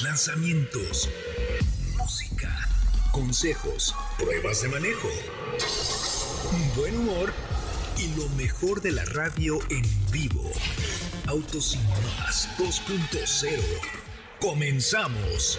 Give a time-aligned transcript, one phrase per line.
[0.00, 1.08] lanzamientos,
[1.96, 2.50] música,
[3.12, 5.08] consejos, pruebas de manejo,
[6.74, 7.32] buen humor
[7.98, 10.50] y lo mejor de la radio en vivo.
[11.26, 11.84] Autos sin
[12.18, 13.60] más 2.0.
[14.40, 15.58] Comenzamos.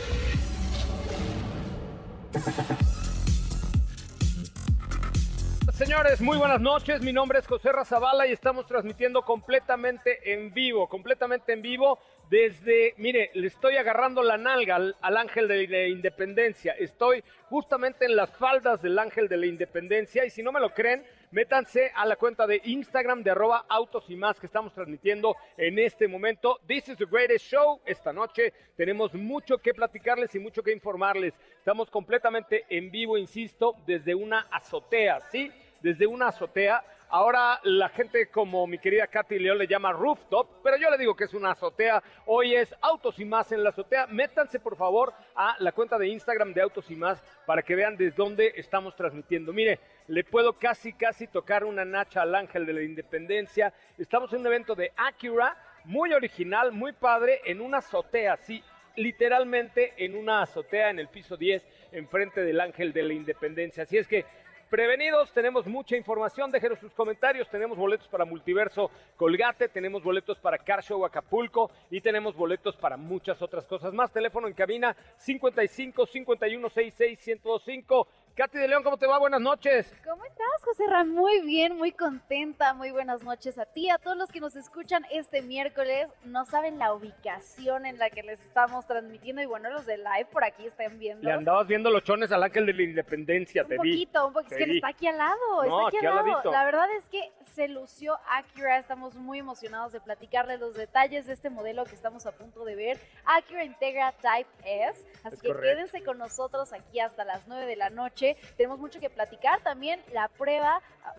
[5.73, 7.01] Señores, muy buenas noches.
[7.01, 11.97] Mi nombre es José Razabala y estamos transmitiendo completamente en vivo, completamente en vivo
[12.29, 16.73] desde, mire, le estoy agarrando la nalga al, ángel de la independencia.
[16.73, 20.75] Estoy justamente en las faldas del ángel de la independencia y si no me lo
[20.75, 25.35] creen, métanse a la cuenta de Instagram de arroba autos y más que estamos transmitiendo
[25.57, 26.59] en este momento.
[26.67, 27.81] This is the greatest show.
[27.83, 31.33] Esta noche tenemos mucho que platicarles y mucho que informarles.
[31.57, 35.51] Estamos completamente en vivo, insisto, desde una azotea, ¿sí?
[35.83, 36.81] Desde una azotea
[37.15, 41.15] Ahora la gente como mi querida Katy León le llama rooftop, pero yo le digo
[41.15, 42.01] que es una azotea.
[42.25, 44.07] Hoy es Autos y Más en la azotea.
[44.07, 47.97] Métanse por favor a la cuenta de Instagram de Autos y Más para que vean
[47.97, 49.53] desde dónde estamos transmitiendo.
[49.53, 53.71] Mire, le puedo casi, casi tocar una nacha al ángel de la independencia.
[53.99, 58.63] Estamos en un evento de Acura, muy original, muy padre, en una azotea, sí,
[58.95, 63.83] literalmente en una azotea en el piso 10, enfrente del ángel de la independencia.
[63.83, 64.25] Así es que
[64.73, 70.57] prevenidos, tenemos mucha información, déjenos sus comentarios, tenemos boletos para Multiverso Colgate, tenemos boletos para
[70.57, 74.11] Car Show Acapulco y tenemos boletos para muchas otras cosas más.
[74.11, 78.07] Teléfono en cabina 55 51 66 1025.
[78.35, 79.19] Katy de León, ¿cómo te va?
[79.19, 79.93] Buenas noches.
[80.03, 81.09] ¿Cómo estás, José Ram?
[81.09, 82.73] Muy bien, muy contenta.
[82.73, 86.07] Muy buenas noches a ti, a todos los que nos escuchan este miércoles.
[86.25, 90.25] No saben la ubicación en la que les estamos transmitiendo y bueno, los de live
[90.31, 91.23] por aquí están viendo.
[91.23, 94.27] Le andabas viendo los chones al ángel de la independencia, un te poquito, vi.
[94.27, 96.51] un poquito, es que está aquí al lado, no, está aquí, aquí al lado.
[96.51, 101.33] La verdad es que se lució Acura, estamos muy emocionados de platicarles los detalles de
[101.33, 105.49] este modelo que estamos a punto de ver, Acura Integra Type S, así Es que
[105.49, 105.61] correcto.
[105.61, 108.22] quédense con nosotros aquí hasta las 9 de la noche,
[108.57, 110.81] tenemos mucho que platicar, también la prueba...
[111.03, 111.13] ah.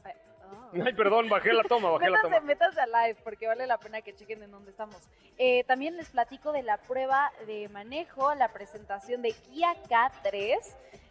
[0.84, 2.40] Ay, perdón, bajé la toma, bajé la toma.
[2.40, 4.96] métanse a live porque vale la pena que chequen en dónde estamos.
[5.38, 10.58] Eh, también les platico de la prueba de manejo, la presentación de Kia K3.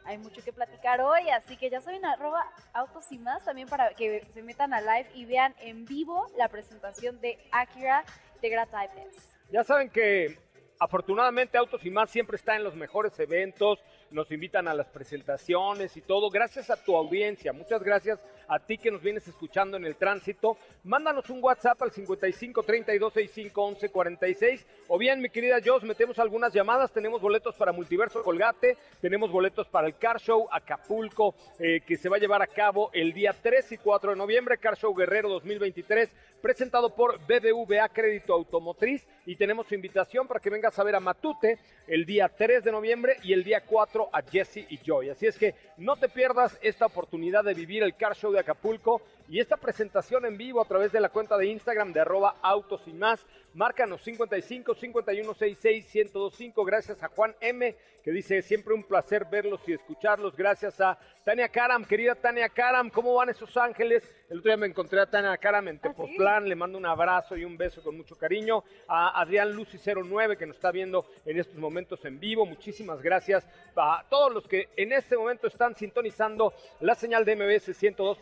[0.05, 3.93] Hay mucho que platicar hoy, así que ya saben, arroba autos y más también para
[3.93, 8.03] que se metan a live y vean en vivo la presentación de Acura
[8.41, 9.21] Tegra Type S.
[9.49, 10.37] Ya saben que
[10.79, 13.79] afortunadamente Autos y Más siempre está en los mejores eventos,
[14.13, 16.29] nos invitan a las presentaciones y todo.
[16.29, 20.57] Gracias a tu audiencia, muchas gracias a ti que nos vienes escuchando en el tránsito.
[20.83, 26.19] Mándanos un WhatsApp al 55 32 65 11 46 o bien, mi querida Jos, metemos
[26.19, 26.91] algunas llamadas.
[26.91, 32.09] Tenemos boletos para Multiverso Colgate, tenemos boletos para el Car Show Acapulco eh, que se
[32.09, 35.29] va a llevar a cabo el día 3 y 4 de noviembre, Car Show Guerrero
[35.29, 36.09] 2023,
[36.41, 40.99] presentado por BBVA Crédito Automotriz y tenemos su invitación para que vengas a ver a
[40.99, 45.09] Matute el día 3 de noviembre y el día 4 a Jesse y Joy.
[45.09, 49.01] Así es que no te pierdas esta oportunidad de vivir el Car Show de Acapulco
[49.29, 52.81] y esta presentación en vivo a través de la cuenta de Instagram de arroba autos
[52.87, 53.25] y más.
[53.53, 56.65] Márcanos 55 51 66 1025.
[56.65, 60.35] Gracias a Juan M, que dice siempre un placer verlos y escucharlos.
[60.35, 64.03] Gracias a Tania Karam, querida Tania Karam, ¿cómo van esos ángeles?
[64.29, 65.89] El otro día me encontré a Tania Karam en ¿Ah, sí?
[65.89, 68.63] Tepoztlán, le mando un abrazo y un beso con mucho cariño.
[68.87, 72.45] A Adrián Lucy 09, que nos está viendo en estos momentos en vivo.
[72.45, 77.73] Muchísimas gracias a todos los que en este momento están sintonizando la señal de MBS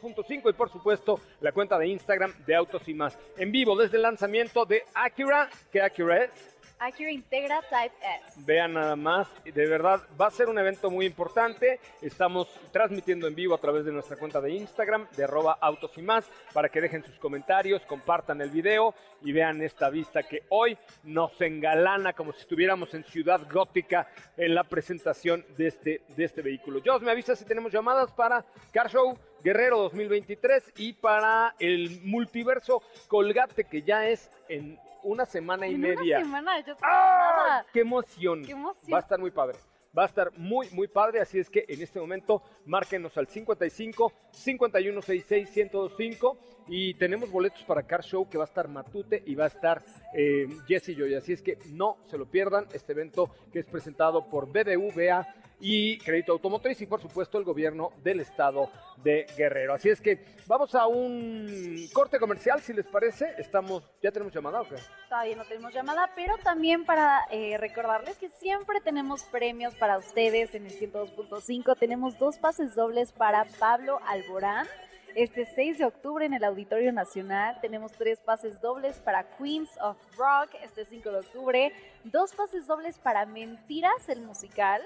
[0.01, 3.17] 102.5 y por supuesto la cuenta de Instagram de Autos y más.
[3.37, 6.50] En vivo desde el lanzamiento de Acura, que Acura es
[6.81, 7.95] Acura Integra Type
[8.25, 8.41] S.
[8.43, 11.79] Vean nada más, de verdad va a ser un evento muy importante.
[12.01, 16.01] Estamos transmitiendo en vivo a través de nuestra cuenta de Instagram, de arroba autos y
[16.01, 20.75] más, para que dejen sus comentarios, compartan el video y vean esta vista que hoy
[21.03, 26.41] nos engalana como si estuviéramos en Ciudad Gótica en la presentación de este, de este
[26.41, 26.81] vehículo.
[26.83, 28.43] Jos, me avisa si tenemos llamadas para
[28.73, 35.67] Car Show Guerrero 2023 y para el multiverso Colgate que ya es en una semana
[35.67, 36.17] y En media.
[36.17, 37.65] Una semana, yo ¡Ah!
[37.73, 38.43] ¡Qué emoción!
[38.43, 38.93] ¡Qué emoción!
[38.93, 39.57] Va a estar muy padre.
[39.97, 41.19] Va a estar muy, muy padre.
[41.19, 46.37] Así es que en este momento márquenos al 55 5166 1025
[46.67, 49.83] y tenemos boletos para Car Show que va a estar Matute y va a estar
[50.13, 51.15] eh, Jesse Joy.
[51.15, 55.27] Así es que no se lo pierdan este evento que es presentado por BBVA
[55.61, 59.73] y Crédito Automotriz y por supuesto el gobierno del estado de Guerrero.
[59.73, 63.33] Así es que vamos a un corte comercial si les parece.
[63.37, 64.75] Estamos, ¿ya tenemos llamada o qué?
[65.07, 70.55] Todavía no tenemos llamada, pero también para eh, recordarles que siempre tenemos premios para ustedes
[70.55, 71.77] en el 102.5.
[71.77, 74.67] Tenemos dos pases dobles para Pablo Alborán.
[75.15, 79.97] Este 6 de octubre en el Auditorio Nacional tenemos tres pases dobles para Queens of
[80.17, 81.73] Rock este 5 de octubre,
[82.05, 84.81] dos pases dobles para Mentiras el musical,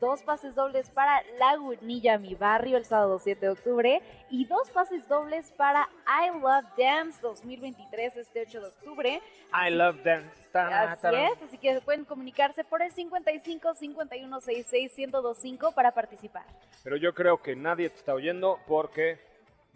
[0.00, 5.06] dos pases dobles para Lagunilla mi barrio el sábado 7 de octubre y dos pases
[5.06, 9.22] dobles para I Love Dance 2023 este 8 de octubre.
[9.66, 9.96] I love.
[10.02, 16.44] Ta- Así es, así que pueden comunicarse por el 55 51 66 1025 para participar.
[16.82, 19.20] Pero yo creo que nadie te está oyendo porque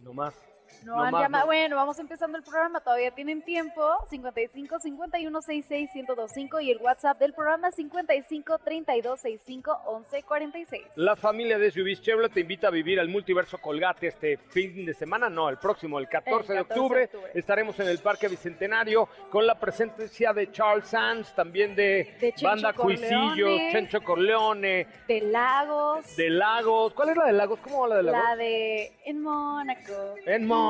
[0.02, 0.51] nomás.
[0.85, 1.45] No, No han más, llamado.
[1.45, 1.47] no.
[1.47, 3.83] Bueno, vamos empezando el programa, todavía tienen tiempo.
[4.11, 10.83] 55 51 66 1025 y el WhatsApp del programa 55 32 65 11 46.
[10.97, 14.95] La familia de SUVs Chevrolet te invita a vivir al multiverso Colgate este fin de
[14.95, 17.05] semana, no, el próximo, el 14, El de 14 de octubre.
[17.05, 17.31] octubre.
[17.35, 23.61] Estaremos en el Parque Bicentenario con la presencia de Charles Sands, también de, Banda Cuisillos.
[23.73, 26.17] Chencho Corleone, De Lagos.
[26.17, 26.93] de Lagos.
[26.95, 27.59] ¿Cuál es la de Lagos?
[27.61, 28.23] ¿Cómo va la de Lagos?
[28.25, 30.15] La de En Mónaco.
[30.27, 30.62] En Mónaco,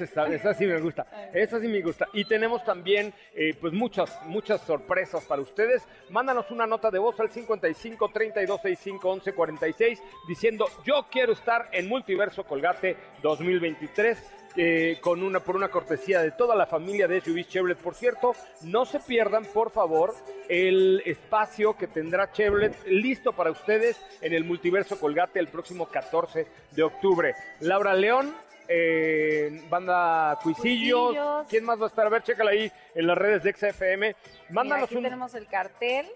[0.00, 2.08] está- esa sí me gusta, esa sí me gusta.
[2.12, 5.82] Y tenemos también, eh, pues muchas, muchas sorpresas para ustedes.
[6.10, 11.68] Mándanos una nota de voz al 55 32 65 11 46 diciendo yo quiero estar
[11.72, 14.18] en Multiverso Colgate 2023.
[14.54, 17.78] eh, con una por una cortesía de toda la familia de SUV Chevrolet.
[17.78, 18.34] Por cierto,
[18.64, 20.14] no se pierdan, por favor,
[20.46, 26.46] el espacio que tendrá Chevrolet listo para ustedes en el Multiverso Colgate el próximo 14
[26.72, 27.34] de octubre.
[27.60, 28.34] Laura León,
[28.68, 31.06] eh, banda Cuisillos.
[31.06, 31.46] Cuisillos.
[31.48, 32.06] ¿Quién más va a estar?
[32.06, 34.06] A ver, chécala ahí en las redes de XFM.
[34.08, 34.16] Mira,
[34.50, 35.02] Mándanos aquí un.
[35.02, 36.06] tenemos el cartel.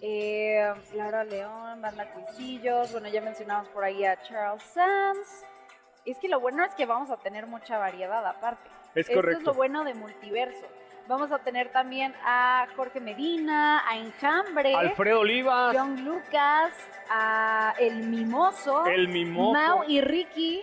[0.00, 2.92] Eh, Laura León, Banda Cuisillos.
[2.92, 5.44] Bueno, ya mencionamos por ahí a Charles Sands.
[6.04, 8.68] Es que lo bueno es que vamos a tener mucha variedad aparte.
[8.94, 9.44] Es Esto es correcto.
[9.50, 10.66] lo bueno de multiverso.
[11.06, 16.72] Vamos a tener también a Jorge Medina, a Enjambre, Alfredo Olivas, John Lucas,
[17.10, 19.52] a El Mimoso, el mimoso.
[19.52, 20.62] Mau y Ricky.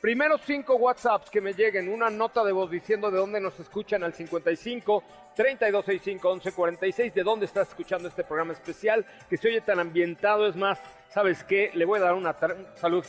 [0.00, 4.04] Primeros cinco WhatsApps que me lleguen, una nota de voz diciendo de dónde nos escuchan
[4.04, 5.02] al 55
[5.34, 10.46] 3265 1146, de dónde estás escuchando este programa especial que se oye tan ambientado.
[10.46, 10.78] Es más,
[11.10, 11.72] ¿sabes qué?
[11.74, 12.36] Le voy a dar una
[12.76, 13.04] salud.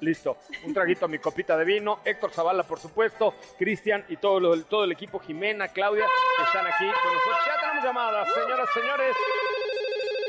[0.00, 1.98] Listo, un traguito a mi copita de vino.
[2.04, 6.06] Héctor Zavala, por supuesto, Cristian y todo, lo- todo el equipo, Jimena, Claudia,
[6.46, 7.38] están aquí con nosotros.
[7.44, 9.16] Ya tenemos llamadas, señoras, señores.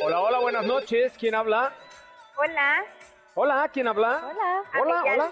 [0.02, 1.14] Hola, hola, buenas noches.
[1.20, 1.72] ¿Quién habla?
[2.38, 2.86] Hola,
[3.36, 4.22] Hola, ¿quién habla?
[4.32, 4.64] Hola.
[4.82, 5.32] Hola, hola.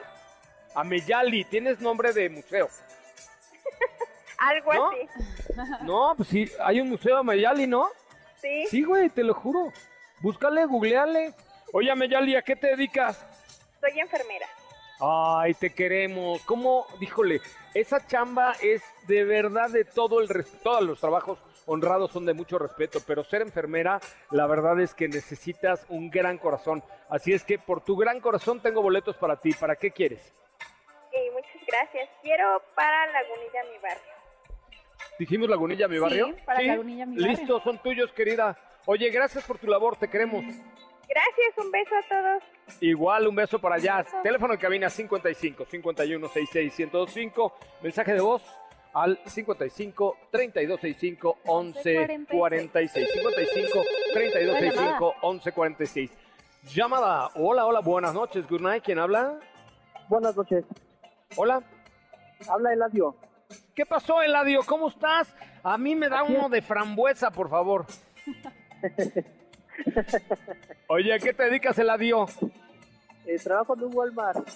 [0.79, 2.69] Ameyali, tienes nombre de museo.
[4.37, 4.89] algo ¿No?
[4.89, 5.09] así.
[5.83, 7.89] No, pues sí, hay un museo Ameyali, ¿no?
[8.41, 9.73] Sí, Sí, güey, te lo juro.
[10.21, 11.33] Búscale, googleale.
[11.73, 13.19] Oye, Ameyali, ¿a qué te dedicas?
[13.81, 14.47] soy enfermera.
[14.99, 16.41] Ay, te queremos.
[16.43, 16.87] ¿Cómo?
[16.99, 17.39] Díjole,
[17.75, 22.33] esa chamba es de verdad de todo el res- todos los trabajos honrados son de
[22.33, 23.99] mucho respeto, pero ser enfermera,
[24.31, 26.83] la verdad es que necesitas un gran corazón.
[27.09, 29.51] Así es que por tu gran corazón tengo boletos para ti.
[29.53, 30.33] ¿Para qué quieres?
[31.77, 32.09] Gracias.
[32.23, 34.13] Quiero para Lagunilla, mi barrio.
[35.19, 36.35] Dijimos Lagunilla, mi Sí, barrio.
[36.45, 37.27] para Lagunilla, mi barrio.
[37.37, 38.57] Listo, son tuyos, querida.
[38.85, 40.43] Oye, gracias por tu labor, te queremos.
[40.43, 42.43] Gracias, un beso a todos.
[42.81, 44.03] Igual, un beso para allá.
[44.23, 47.53] Teléfono de cabina 55 51 66 1025.
[47.81, 48.43] Mensaje de voz
[48.93, 53.13] al 55 3265 1146.
[53.13, 56.11] 55 3265 1146.
[56.73, 57.29] Llamada.
[57.35, 58.47] Hola, hola, buenas noches.
[58.49, 58.83] Good night.
[58.83, 59.39] ¿Quién habla?
[60.09, 60.65] Buenas noches.
[61.35, 61.61] Hola.
[62.49, 63.15] Habla Eladio.
[63.75, 64.61] ¿Qué pasó, Eladio?
[64.65, 65.33] ¿Cómo estás?
[65.63, 67.85] A mí me da uno de frambuesa, por favor.
[70.87, 72.25] Oye, ¿a qué te dedicas, Eladio?
[73.25, 74.47] Eh, trabajo en un Walmart.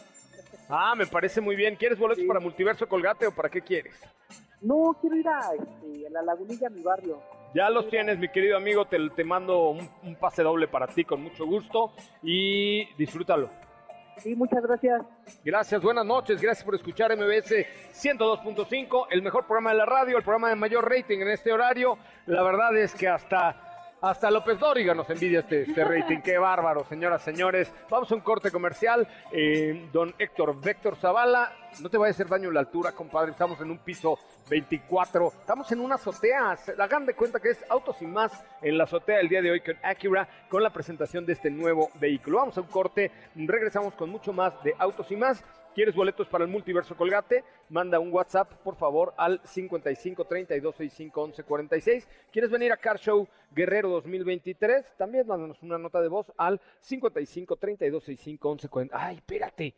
[0.69, 1.75] Ah, me parece muy bien.
[1.75, 2.27] ¿Quieres boletos Sí.
[2.27, 3.93] para Multiverso Colgate o para qué quieres?
[4.61, 7.21] No, quiero ir a, este, a la lagunilla, a mi barrio.
[7.53, 8.85] Ya los tienes, mi querido amigo.
[8.85, 13.49] Te, te mando un, un pase doble para ti con mucho gusto y disfrútalo.
[14.21, 15.01] Sí, muchas gracias.
[15.43, 20.23] Gracias, buenas noches, gracias por escuchar MBS 102.5, el mejor programa de la radio, el
[20.23, 21.97] programa de mayor rating en este horario.
[22.27, 23.70] La verdad es que hasta
[24.01, 26.21] hasta López Dóriga nos envidia este, este rating.
[26.21, 27.71] Qué bárbaro, señoras, señores.
[27.87, 29.07] Vamos a un corte comercial.
[29.31, 33.31] Eh, don Héctor Véctor Zavala, no te vaya a hacer daño la altura, compadre.
[33.31, 34.17] Estamos en un piso
[34.49, 35.33] 24.
[35.41, 36.57] Estamos en una azotea.
[36.79, 38.31] Hagan de cuenta que es Autos y Más
[38.63, 41.91] en la azotea el día de hoy con Acura con la presentación de este nuevo
[41.99, 42.37] vehículo.
[42.37, 43.11] Vamos a un corte.
[43.35, 45.43] Regresamos con mucho más de Autos y Más.
[45.73, 47.45] ¿Quieres boletos para el multiverso Colgate?
[47.69, 52.07] Manda un WhatsApp, por favor, al 55 32 65 11 46.
[52.31, 54.97] ¿Quieres venir a Car Show Guerrero 2023?
[54.97, 58.97] También mándanos una nota de voz al 55 32 65 11 40.
[59.07, 59.73] Ay, espérate.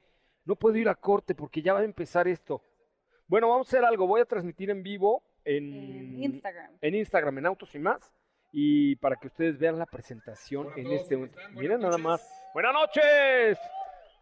[0.46, 2.64] No puedo ir a corte porque ya va a empezar esto.
[3.28, 4.08] Bueno, vamos a hacer algo.
[4.08, 5.74] Voy a transmitir en vivo en,
[6.16, 6.72] En Instagram.
[6.82, 8.12] en Instagram, en Autos y Más.
[8.52, 11.40] Y para que ustedes vean la presentación en este momento.
[11.52, 12.28] Miren nada más.
[12.54, 13.58] Buenas noches.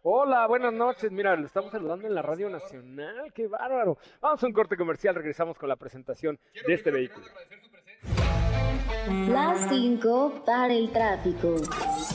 [0.04, 1.12] Hola, buenas noches.
[1.12, 3.32] Mira, lo estamos saludando en la Radio Nacional.
[3.32, 3.98] ¡Qué bárbaro!
[4.20, 5.14] Vamos a un corte comercial.
[5.14, 7.24] Regresamos con la presentación de este vehículo.
[9.28, 11.54] Las 5 para el tráfico.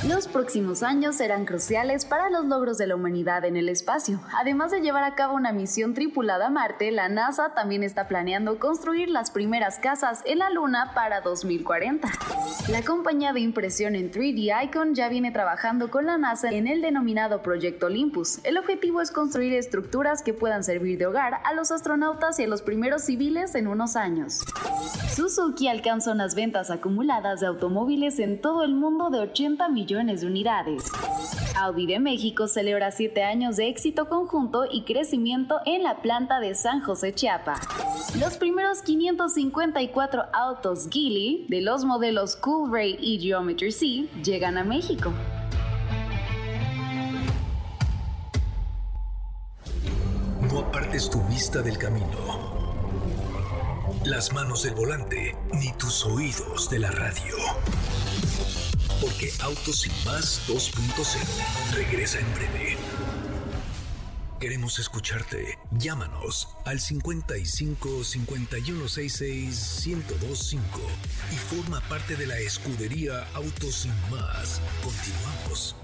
[0.07, 4.21] Los próximos años serán cruciales para los logros de la humanidad en el espacio.
[4.39, 8.57] Además de llevar a cabo una misión tripulada a Marte, la NASA también está planeando
[8.57, 12.07] construir las primeras casas en la Luna para 2040.
[12.69, 16.81] La compañía de impresión en 3D Icon ya viene trabajando con la NASA en el
[16.81, 18.39] denominado Proyecto Olympus.
[18.45, 22.47] El objetivo es construir estructuras que puedan servir de hogar a los astronautas y a
[22.47, 24.45] los primeros civiles en unos años.
[25.17, 30.27] Suzuki alcanza unas ventas acumuladas de automóviles en todo el mundo de 80 millones de
[30.27, 30.83] unidades.
[31.55, 36.53] Audi de México celebra 7 años de éxito conjunto y crecimiento en la planta de
[36.53, 37.55] San José Chiapa.
[38.19, 44.63] Los primeros 554 autos Geely de los modelos Cool Ray y Geometry C llegan a
[44.63, 45.11] México.
[50.43, 52.56] No apartes tu vista del camino,
[54.07, 57.35] las manos del volante, ni tus oídos de la radio.
[59.01, 62.77] Porque Autos Más 2.0 regresa en breve.
[64.39, 65.57] Queremos escucharte.
[65.71, 70.79] Llámanos al 55 5166 1025
[71.31, 74.61] y forma parte de la escudería Autos Sin Más.
[74.83, 75.75] Continuamos.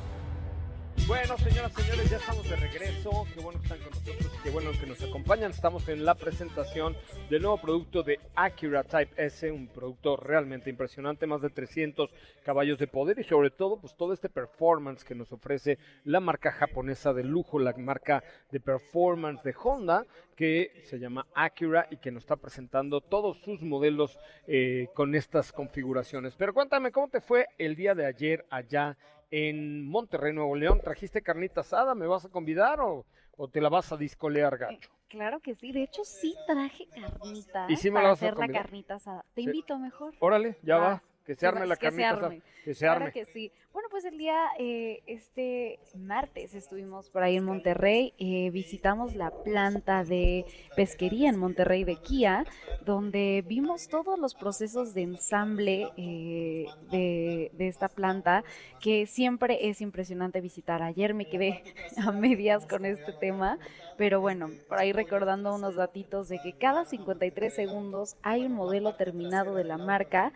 [1.05, 3.27] Bueno, señoras y señores, ya estamos de regreso.
[3.33, 5.51] Qué bueno que están con nosotros, qué bueno que nos acompañan.
[5.51, 6.95] Estamos en la presentación
[7.29, 12.09] del nuevo producto de Acura Type S, un producto realmente impresionante, más de 300
[12.45, 16.53] caballos de poder y sobre todo, pues todo este performance que nos ofrece la marca
[16.53, 20.05] japonesa de lujo, la marca de performance de Honda,
[20.37, 24.17] que se llama Acura y que nos está presentando todos sus modelos
[24.47, 26.33] eh, con estas configuraciones.
[26.37, 28.97] Pero cuéntame, ¿cómo te fue el día de ayer allá
[29.35, 30.79] en Monterrey, Nuevo León.
[30.79, 31.95] ¿Trajiste carnita asada?
[31.95, 33.03] ¿Me vas a convidar o,
[33.35, 34.91] o te la vas a discolear, gacho?
[35.09, 38.25] Claro que sí, de hecho sí traje carnita ¿Y sí me la para vas a
[38.27, 38.63] hacer la convidar?
[38.65, 39.25] carnita asada.
[39.33, 40.13] Te invito mejor.
[40.19, 41.03] Órale, ya va.
[41.25, 42.41] Que se arme la que se arme.
[42.65, 43.11] Que se Claro arme.
[43.13, 43.51] que sí.
[43.71, 49.31] Bueno, pues el día, eh, este martes estuvimos por ahí en Monterrey, eh, visitamos la
[49.31, 52.45] planta de pesquería en Monterrey de Kia,
[52.85, 58.43] donde vimos todos los procesos de ensamble eh, de, de esta planta,
[58.81, 60.83] que siempre es impresionante visitar.
[60.83, 61.63] Ayer me quedé
[61.97, 63.57] a medias con este tema,
[63.97, 68.95] pero bueno, por ahí recordando unos datitos de que cada 53 segundos hay un modelo
[68.95, 70.33] terminado de la marca.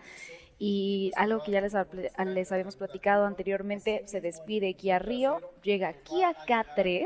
[0.60, 1.74] Y algo que ya les,
[2.26, 7.06] les habíamos platicado anteriormente, se despide Kia Río, llega Kia K3.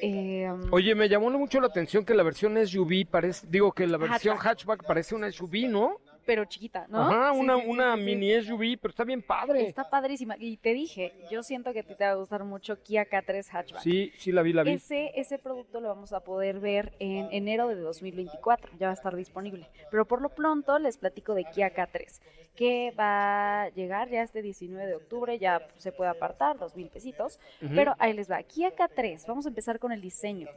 [0.00, 3.98] eh, Oye, me llamó mucho la atención que la versión SUV parece, digo que la
[3.98, 4.46] versión Hatchback.
[4.78, 5.96] hatchback parece una SUV, ¿no?
[6.24, 7.00] Pero chiquita, ¿no?
[7.00, 8.04] Ajá, una, sí, una sí, sí.
[8.04, 9.66] mini SUV, pero está bien padre.
[9.66, 10.36] Está padrísima.
[10.38, 13.46] Y te dije, yo siento que a ti te va a gustar mucho Kia K3
[13.50, 13.82] Hatchback.
[13.82, 14.72] Sí, sí la vi, la vi.
[14.72, 18.94] Ese, ese producto lo vamos a poder ver en enero de 2024, ya va a
[18.94, 19.68] estar disponible.
[19.90, 22.20] Pero por lo pronto les platico de Kia K3,
[22.54, 26.88] que va a llegar ya este 19 de octubre, ya se puede apartar, dos mil
[26.88, 27.38] pesitos.
[27.74, 30.48] Pero ahí les va, Kia K3, vamos a empezar con el diseño.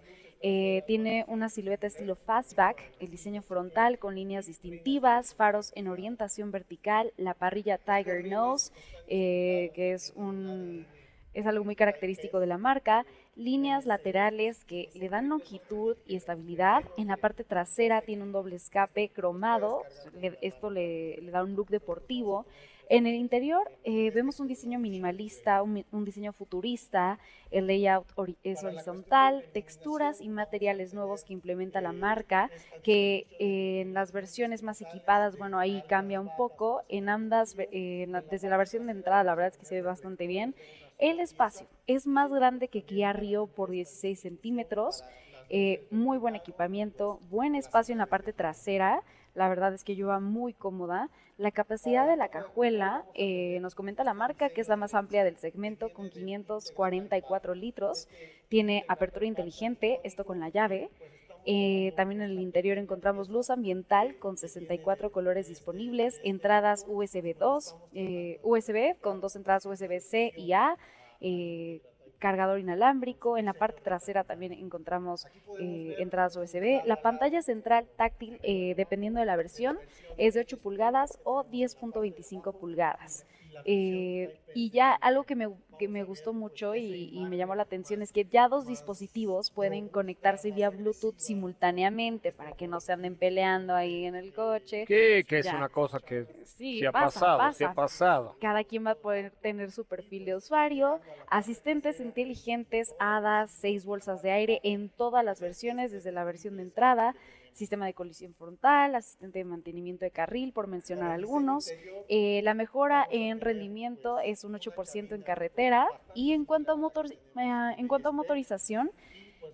[0.41, 6.51] Eh, tiene una silueta estilo fastback, el diseño frontal con líneas distintivas, faros en orientación
[6.51, 8.71] vertical, la parrilla Tiger Nose,
[9.07, 10.85] eh, que es un
[11.33, 16.83] es algo muy característico de la marca, líneas laterales que le dan longitud y estabilidad.
[16.97, 19.83] En la parte trasera tiene un doble escape cromado,
[20.41, 22.45] esto le, da un look deportivo.
[22.87, 27.17] En el interior eh, vemos un diseño minimalista, un, diseño futurista,
[27.49, 28.05] el layout
[28.43, 32.51] es horizontal, texturas y materiales nuevos que implementa la marca,
[32.83, 36.83] que eh, en las versiones más equipadas, bueno, ahí cambia un poco.
[36.87, 40.27] En ambas, eh, desde la versión de entrada, la verdad es que se ve bastante
[40.27, 40.53] bien.
[40.97, 45.03] El espacio es más grande que Kia Rio por 16 centímetros.
[45.91, 49.03] muy buen equipamiento, buen espacio en la parte trasera.
[49.33, 51.09] La verdad es que lleva muy cómoda.
[51.37, 55.25] La capacidad de la cajuela, eh, nos comenta la marca, que es la más amplia
[55.25, 58.07] del segmento, con 544 litros.
[58.47, 60.89] Tiene apertura inteligente, esto con la llave.
[61.45, 67.75] Eh, también en el interior encontramos luz ambiental con 64 colores disponibles, entradas USB 2,
[67.93, 70.77] eh, USB con dos entradas USB-C y A,
[72.19, 73.37] cargador inalámbrico.
[73.37, 75.27] En la parte trasera también encontramos
[75.59, 76.81] eh, entradas USB.
[76.85, 79.77] La pantalla central táctil, eh, dependiendo de la versión,
[80.17, 83.25] es de 8 pulgadas o 10.25 pulgadas.
[83.63, 88.01] Eh, y ya algo que me, que me gustó mucho y, me llamó la atención
[88.01, 93.15] es que ya dos dispositivos pueden conectarse vía Bluetooth simultáneamente para que no se anden
[93.15, 94.85] peleando ahí en el coche.
[94.85, 98.35] Que, que es una cosa que sí, ha pasado, ha pasado.
[98.39, 104.21] Cada quien va a poder tener su perfil de usuario, asistentes inteligentes, HADAS, seis bolsas
[104.21, 107.15] de aire en todas las versiones, desde la versión de entrada
[107.55, 111.71] sistema de colisión frontal, asistente de mantenimiento de carril, por mencionar algunos.
[112.09, 115.64] Eh, la mejora en rendimiento es un 8% en carretera
[116.13, 118.91] y en cuanto a, motor, eh, en cuanto a motorización,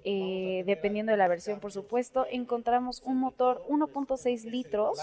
[0.03, 4.99] eh, dependiendo de la versión, por supuesto, encontramos un motor 1.6 litros,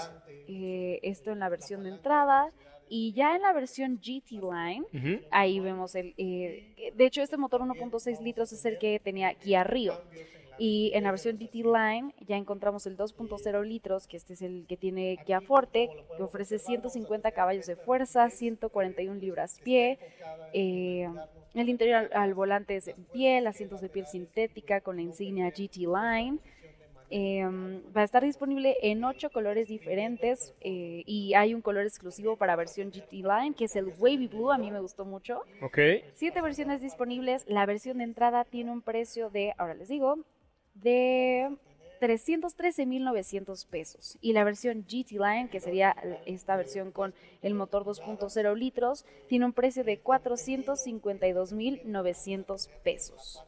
[0.46, 2.50] esto en la versión de entrada,
[2.88, 8.20] y ya en la versión GT Line, ahí vemos el, de hecho este motor 1.6
[8.22, 9.94] litros es el que tenía Kia Rio.
[10.58, 14.66] Y en la versión GT Line ya encontramos el 2.0 litros, que este es el
[14.66, 19.98] que tiene Kia Forte, que ofrece 150 caballos de fuerza, 141 libras pie.
[20.52, 21.08] Eh,
[21.54, 25.86] el interior al, volante es en piel, asientos de piel sintética con la insignia GT
[25.86, 26.38] Line.
[27.10, 32.36] Em, va a estar disponible en ocho colores diferentes eh, y hay un color exclusivo
[32.36, 35.42] para versión GT Line que es el Wavy Blue, a mí me gustó mucho.
[35.62, 35.78] Ok.
[36.14, 40.18] Siete versiones disponibles, la versión de entrada tiene un precio de, ahora les digo,
[40.82, 41.56] de
[42.00, 44.18] 313.900 pesos.
[44.20, 49.44] Y la versión GT Line, que sería esta versión con el motor 2.0 litros, tiene
[49.44, 53.44] un precio de 452.900 pesos.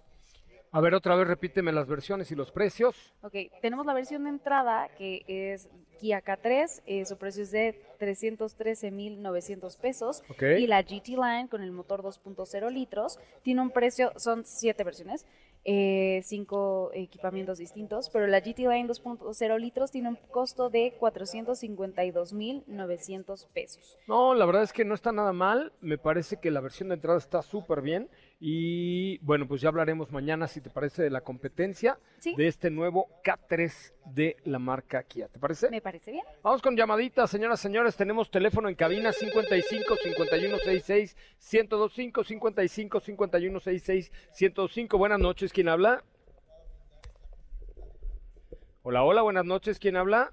[0.72, 3.12] A ver, otra vez repíteme las versiones y los precios.
[3.23, 7.82] Ok, tenemos la versión de entrada que es Kia K3, eh, su precio es de
[7.99, 10.23] 313.900 pesos.
[10.58, 15.26] Y la GT Line con el motor 2.0 litros tiene un precio, son siete versiones,
[15.64, 23.46] eh, cinco equipamientos distintos, pero la GT Line 2.0 litros tiene un costo de 452.900
[23.52, 23.99] pesos.
[24.06, 26.96] No, la verdad es que no está nada mal, me parece que la versión de
[26.96, 28.08] entrada está súper bien
[28.42, 33.06] y bueno, pues ya hablaremos mañana, si te parece, de la competencia de este nuevo
[33.22, 35.28] K3 de la marca Kia.
[35.28, 35.68] ¿Te parece?
[35.68, 36.24] Me parece bien.
[36.42, 37.96] Vamos con llamaditas, señoras, señores.
[37.96, 41.16] Tenemos teléfono en cabina 55 51 66
[41.52, 44.96] 1025 55 51 66 1025.
[44.96, 46.02] Buenas noches, ¿quién habla?
[48.82, 50.32] Hola, hola, buenas noches, ¿quién habla?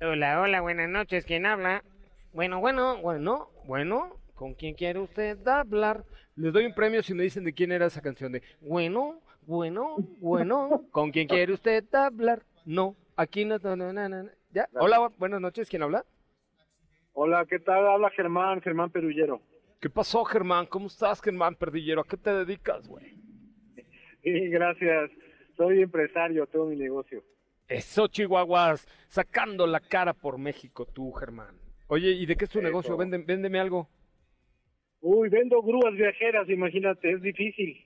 [0.00, 1.84] Hola, hola, buenas noches, ¿quién habla?
[2.32, 6.04] Bueno, bueno, bueno, bueno, ¿con quién quiere usted hablar?
[6.36, 9.96] Les doy un premio si me dicen de quién era esa canción de bueno, bueno,
[10.18, 12.42] bueno, ¿con quién quiere usted hablar?
[12.64, 14.68] No, aquí no, no, no, no, ¿Ya?
[14.74, 16.04] Hola, buenas noches, ¿quién habla?
[17.12, 17.86] Hola, ¿qué tal?
[17.86, 19.40] Habla Germán, Germán Perullero.
[19.80, 20.66] ¿Qué pasó, Germán?
[20.66, 22.00] ¿Cómo estás, Germán Perdillero?
[22.00, 23.14] ¿A qué te dedicas, güey?
[24.24, 25.10] Sí, gracias.
[25.54, 27.22] Soy empresario, tengo mi negocio.
[27.68, 31.54] Eso, Chihuahuas, sacando la cara por México tú, Germán.
[31.88, 32.96] Oye, ¿y de qué es tu negocio?
[32.96, 33.86] véndeme algo.
[35.06, 37.76] Uy, vendo grúas viajeras, imagínate, es difícil.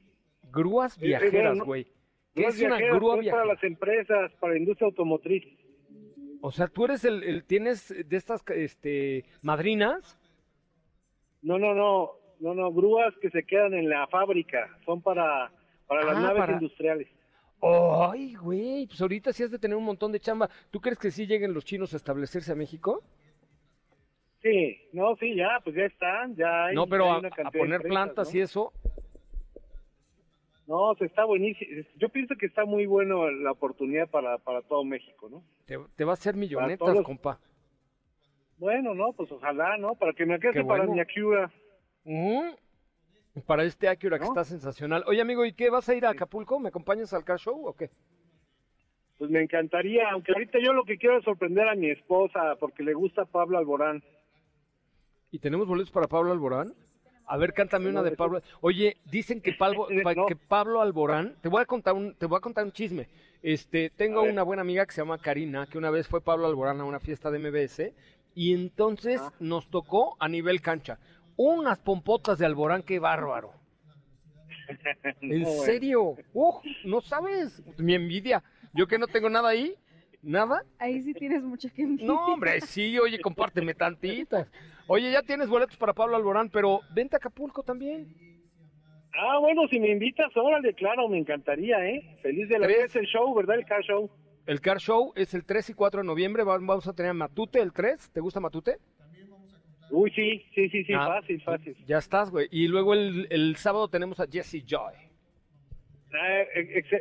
[0.53, 1.85] Grúas viajeras, güey.
[2.33, 3.43] ¿Qué es una grúa viajera?
[3.43, 5.45] Para las empresas, para la industria automotriz.
[6.41, 10.17] O sea, tú eres el, tienes de estas este madrinas?
[11.43, 15.51] No, no, no, no, no, grúas que se quedan en la fábrica, son para
[15.89, 17.09] para las ah, naves industriales.
[17.61, 20.49] Ay, güey, pues ahorita sí has de tener un montón de chamba.
[20.71, 23.03] ¿Tú crees que sí lleguen los chinos a establecerse a México?
[24.43, 26.75] Sí, no, sí, ya, pues ya están, ya hay.
[26.75, 27.21] No, pero a,
[27.51, 28.73] poner plantas y eso.
[30.67, 31.83] No, se está buenísimo.
[31.97, 35.43] Yo pienso que está muy bueno la oportunidad para, para todo México, ¿no?
[35.65, 37.41] Te, va a hacer millonetas, compa.
[38.59, 39.95] Bueno, no, pues ojalá, ¿no?
[39.95, 41.51] Para que me quede para mi Acura.
[43.47, 45.05] para este Acura que está sensacional.
[45.07, 45.71] Oye, amigo, ¿y qué?
[45.71, 46.61] ¿Vas a ir a Acapulco?
[46.61, 47.91] ¿Me acompañas al car show o qué?
[49.17, 52.83] Pues me encantaría, aunque ahorita yo lo que quiero es sorprender a mi esposa porque
[52.83, 54.03] le gusta Pablo Alborán.
[55.31, 56.75] ¿Y tenemos boletos para Pablo Alborán?
[57.27, 58.41] A ver, cántame una de Pablo.
[58.63, 59.87] Oye, dicen que Pablo,
[60.29, 63.09] que Pablo Alborán, te voy a contar un, te voy a contar un chisme.
[63.43, 66.81] Este, tengo una buena amiga que se llama Karina, que una vez fue Pablo Alborán
[66.81, 67.93] a una fiesta de MBS
[68.35, 69.33] y entonces Ah.
[69.41, 70.99] nos tocó a nivel cancha
[71.37, 73.53] unas pompotas de Alborán, qué bárbaro.
[75.21, 76.17] ¿En serio?
[76.33, 76.57] ¡Uf!
[76.85, 78.43] no sabes, mi envidia.
[78.75, 79.75] Yo que no tengo nada ahí,
[80.23, 80.63] nada.
[80.79, 81.43] Ahí sí tienes
[81.75, 82.07] que envidiar.
[82.09, 84.49] No, hombre, sí, oye, compárteme tantitas.
[84.87, 88.07] Oye, ya tienes boletos para Pablo Alborán, pero vente a Acapulco también.
[89.15, 92.19] Ah, bueno, si me invitas, órale, claro, me encantaría, ¿eh?
[92.23, 93.57] Feliz de la vida, es el show, ¿verdad?
[93.57, 94.11] El car show.
[94.47, 96.43] El Car Show es el 3 y 4 de noviembre.
[96.43, 98.11] va- Vamos a tener a Matute el 3.
[98.11, 98.79] ¿Te gusta Matute?
[99.91, 101.77] Uy, sí, sí, sí, sí, Ah, fácil, fácil.
[101.87, 102.49] Ya estás, güey.
[102.51, 104.95] Y luego el, el sábado tenemos a Jesse Joy.
[106.13, 106.45] Ah,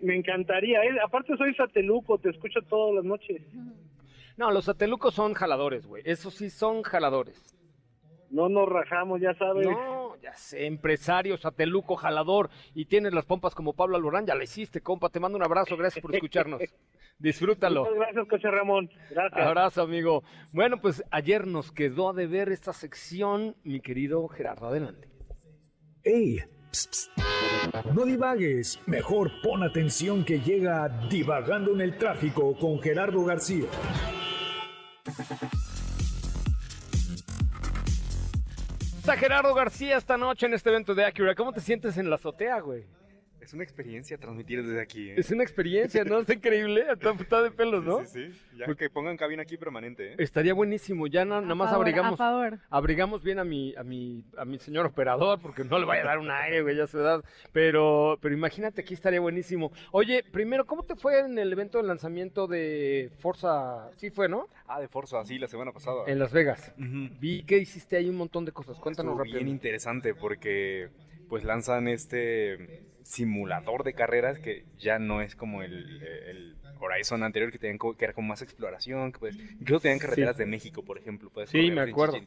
[0.04, 0.98] me encantaría, ¿eh?
[1.04, 3.42] Aparte soy sateluco, te escucho todas las noches.
[4.38, 6.04] No, los satelucos son jaladores, güey.
[6.06, 7.58] Esos sí son jaladores.
[8.30, 9.66] No nos rajamos, ya sabes.
[9.66, 12.50] No, ya sé, empresario, sateluco, jalador.
[12.76, 14.26] Y tienes las pompas como Pablo Alborán.
[14.26, 15.10] Ya la hiciste, compa.
[15.10, 15.78] Te mando un abrazo.
[15.78, 16.62] Gracias por escucharnos.
[17.20, 17.86] Disfrútalo.
[17.86, 18.90] Muchas gracias, Coche Ramón.
[19.10, 19.48] Gracias.
[19.48, 20.24] Abrazo, amigo.
[20.52, 24.68] Bueno, pues ayer nos quedó de ver esta sección, mi querido Gerardo.
[24.68, 25.08] Adelante.
[26.04, 26.44] ¡Ey!
[26.72, 27.12] Psst, psst.
[27.94, 33.68] No divagues, mejor pon atención que llega Divagando en el Tráfico con Gerardo García.
[38.98, 41.34] Está Gerardo García esta noche en este evento de Acura.
[41.36, 42.84] ¿Cómo te sientes en la azotea, güey?
[43.48, 45.14] Es una experiencia transmitir desde aquí, ¿eh?
[45.16, 46.20] Es una experiencia, ¿no?
[46.20, 46.86] Está increíble.
[46.92, 48.02] Está, está de pelos, ¿no?
[48.06, 48.58] Sí, sí, sí.
[48.58, 50.16] Ya que pongan cabina aquí permanente, ¿eh?
[50.18, 51.08] Estaría buenísimo.
[51.08, 52.60] Ya na- nada más favor, abrigamos, a favor.
[52.70, 56.06] abrigamos bien a mi, a mi, a mi señor operador, porque no le vaya a
[56.08, 57.24] dar un aire, güey, ya a su edad.
[57.54, 59.72] Pero, pero imagínate, aquí estaría buenísimo.
[59.92, 63.90] Oye, primero, ¿cómo te fue en el evento de lanzamiento de Forza?
[63.96, 64.50] Sí fue, ¿no?
[64.68, 66.04] Ah, de Forza, sí, la semana pasada.
[66.08, 66.74] En Las Vegas.
[66.78, 68.78] Vi que hiciste ahí un montón de cosas.
[68.78, 69.38] Cuéntanos Estuvo rápido.
[69.38, 70.90] bien interesante porque
[71.30, 77.52] pues lanzan este simulador de carreras que ya no es como el, el Horizon anterior
[77.52, 80.98] que, tenían, que era como más exploración, que pues, incluso tenían carreteras de México, por
[80.98, 81.30] ejemplo.
[81.30, 82.18] puedes Sí, me acuerdo.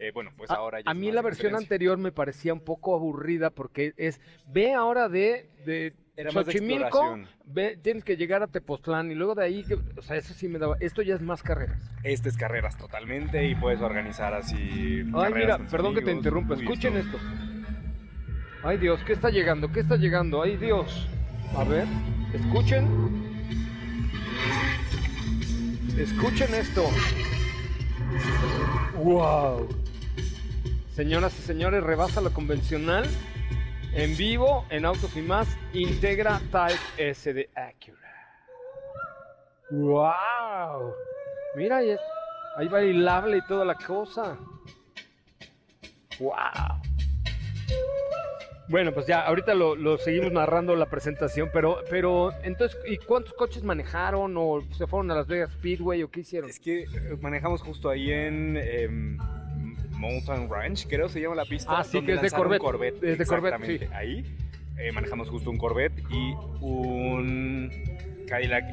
[0.00, 2.94] Eh, bueno, pues A- ahora ya a mí la versión anterior me parecía un poco
[2.94, 9.10] aburrida porque es ve ahora de, de Era Xochimilco, ve, tienes que llegar a Tepoztlán
[9.10, 9.64] y luego de ahí,
[9.96, 10.76] o sea, eso sí me daba.
[10.78, 11.80] Esto ya es más carreras.
[12.04, 15.02] Este es carreras totalmente y puedes organizar así.
[15.14, 16.54] Ay, mira, con perdón que te interrumpa.
[16.54, 17.47] Escuchen esto- esto.
[18.64, 19.70] Ay, Dios, ¿qué está llegando?
[19.70, 20.42] ¿Qué está llegando?
[20.42, 21.06] Ay, Dios.
[21.56, 21.86] A ver,
[22.34, 22.86] escuchen.
[25.96, 26.84] Escuchen esto.
[28.96, 29.68] Wow.
[30.92, 33.06] Señoras y señores, rebasa lo convencional.
[33.94, 37.98] En vivo, en Autos y más, integra Type S de Acura.
[39.70, 40.94] Wow.
[41.56, 41.96] Mira, ahí,
[42.56, 44.36] ahí bailable y toda la cosa.
[46.18, 46.82] Wow.
[48.68, 53.32] Bueno, pues ya, ahorita lo, lo seguimos narrando la presentación, pero, pero, entonces, ¿y cuántos
[53.32, 56.50] coches manejaron o se fueron a Las Vegas Speedway o qué hicieron?
[56.50, 56.86] Es que eh,
[57.20, 59.16] manejamos justo ahí en em,
[59.92, 61.78] Mountain Ranch, creo se llama la pista.
[61.78, 63.02] Ah, sí, que es de Corvette.
[63.02, 63.80] un Es de Corvette, sí.
[63.92, 64.24] Ahí
[64.76, 67.70] eh, manejamos justo un Corvette y un
[68.28, 68.64] Cadillac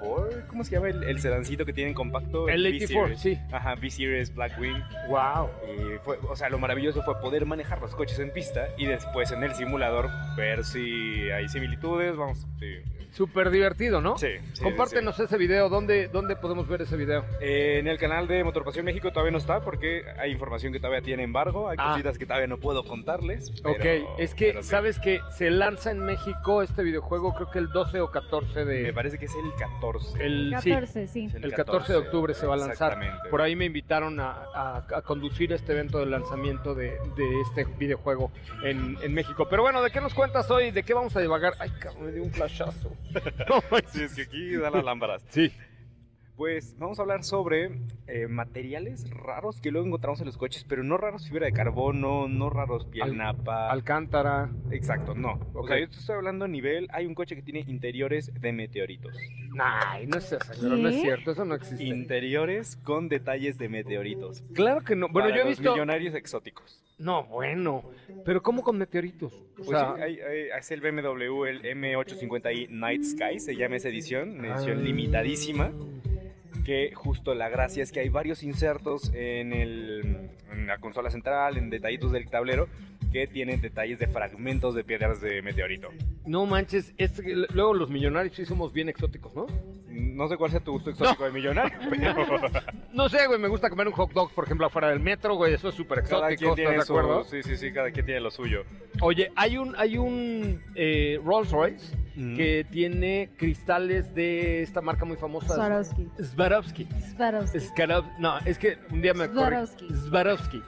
[0.00, 0.46] 84.
[0.48, 2.48] ¿Cómo se llama el, el sedancito que tienen compacto?
[2.48, 2.90] El V-Series.
[2.90, 3.38] 84, sí.
[3.52, 4.82] Ajá, V-Series Blackwing.
[5.08, 5.48] Wow.
[5.68, 9.30] Y fue, o sea, lo maravilloso fue poder manejar los coches en pista y después
[9.32, 12.16] en el simulador ver si hay similitudes.
[12.16, 12.76] Vamos, sí.
[13.12, 14.16] Súper divertido, ¿no?
[14.18, 15.68] Sí, sí, Compártenos ese video.
[15.68, 17.24] ¿Dónde, ¿Dónde podemos ver ese video?
[17.40, 21.02] Eh, en el canal de Motorpasión México todavía no está porque hay información que todavía
[21.02, 21.90] tiene embargo, hay Ah.
[21.90, 23.50] cositas que todavía no puedo contarles.
[23.64, 24.62] ok, pero- es que.
[24.62, 28.82] ¿sabes que Se lanza en México este videojuego, creo que el 12 o 14 de...
[28.84, 29.89] Me parece que es el 14.
[30.18, 31.24] El, sí, 14, sí.
[31.26, 32.92] Es el 14 de octubre se va a lanzar.
[32.92, 33.28] Exactamente.
[33.30, 37.64] Por ahí me invitaron a, a- a conducir este evento de lanzamiento de, de este
[37.64, 38.30] videojuego
[38.64, 39.46] en, en México.
[39.48, 40.70] Pero bueno, ¿de qué nos cuentas hoy?
[40.70, 41.54] ¿De qué vamos a divagar?
[41.58, 42.92] Ay, cabrón, me dio un flashazo.
[43.92, 45.22] Sí, es que aquí da las lámparas.
[45.30, 45.52] Sí.
[46.40, 47.68] Pues vamos a hablar sobre
[48.06, 52.28] eh, materiales raros que luego encontramos en los coches, pero no raros fibra de carbono,
[52.28, 53.70] no raros piel Al- napa.
[53.70, 54.48] Alcántara.
[54.70, 55.32] Exacto, no.
[55.52, 55.68] O Ok.
[55.68, 59.14] sea, yo te estoy hablando a nivel, hay un coche que tiene interiores de meteoritos.
[59.58, 61.84] Ay, no seas señor, no es cierto, eso no existe.
[61.84, 64.42] Interiores con detalles de meteoritos.
[64.54, 65.08] Claro que no.
[65.10, 65.72] Bueno, Para yo he los visto.
[65.74, 66.82] millonarios exóticos.
[66.96, 67.82] No, bueno.
[68.24, 69.34] Pero ¿cómo con meteoritos?
[69.34, 73.76] O Pues sea, sí, hay- hay- es el BMW, el M850i Night Sky, se llama
[73.76, 74.82] esa edición, una edición Ah.
[74.82, 75.70] limitadísima.
[76.64, 80.30] Que justo la gracia es que hay varios insertos en, el,
[80.66, 82.68] la consola central, en detallitos del tablero,
[83.12, 85.90] que tienen detalles de fragmentos de piedras de meteorito.
[86.26, 87.20] No manches, es
[87.52, 89.46] luego los millonarios sí somos bien exóticos, ¿no?
[89.90, 92.14] No sé cuál sea tu gusto exótico de millonario, pero...
[92.92, 95.54] No sé, güey, me gusta comer un hot dog, por ejemplo, afuera del metro, güey,
[95.54, 97.24] eso es súper Cada exótico, quien ¿estás tiene de acuerdo?
[97.24, 97.30] su...
[97.30, 98.62] Sí, sí, sí, cada quien tiene lo suyo.
[99.00, 102.36] Oye, hay un, hay un eh, Rolls Royce Mm.
[102.36, 105.54] que tiene cristales de esta marca muy famosa.
[105.54, 106.08] Swarovski.
[106.20, 106.88] Swarovski.
[107.16, 107.58] Swarovski.
[107.60, 109.38] Skarov- no, es que un día me corrí.
[109.38, 109.88] Swarovski.
[110.08, 110.62] Swarovski.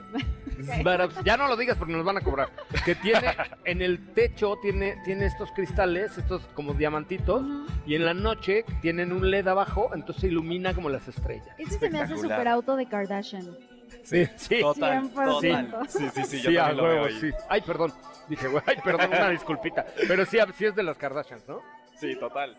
[1.23, 2.49] Ya no lo digas porque nos van a cobrar.
[2.85, 7.43] Que tiene en el techo tiene, tiene estos cristales, estos como diamantitos,
[7.85, 11.47] y en la noche tienen un LED abajo, entonces se ilumina como las estrellas.
[11.57, 13.45] Ese se me hace super auto de Kardashian.
[14.03, 14.59] Sí, sí.
[14.59, 15.87] Total, 100%.
[15.87, 17.19] Sí, sí, sí, yo Sí, a también lo veo huevo, ahí.
[17.21, 17.31] sí.
[17.49, 17.93] Ay, perdón.
[18.27, 19.85] Dije, güey, ay, perdón, una disculpita.
[20.07, 21.61] Pero sí, sí es de las Kardashians, ¿no?
[21.95, 22.57] Sí, total.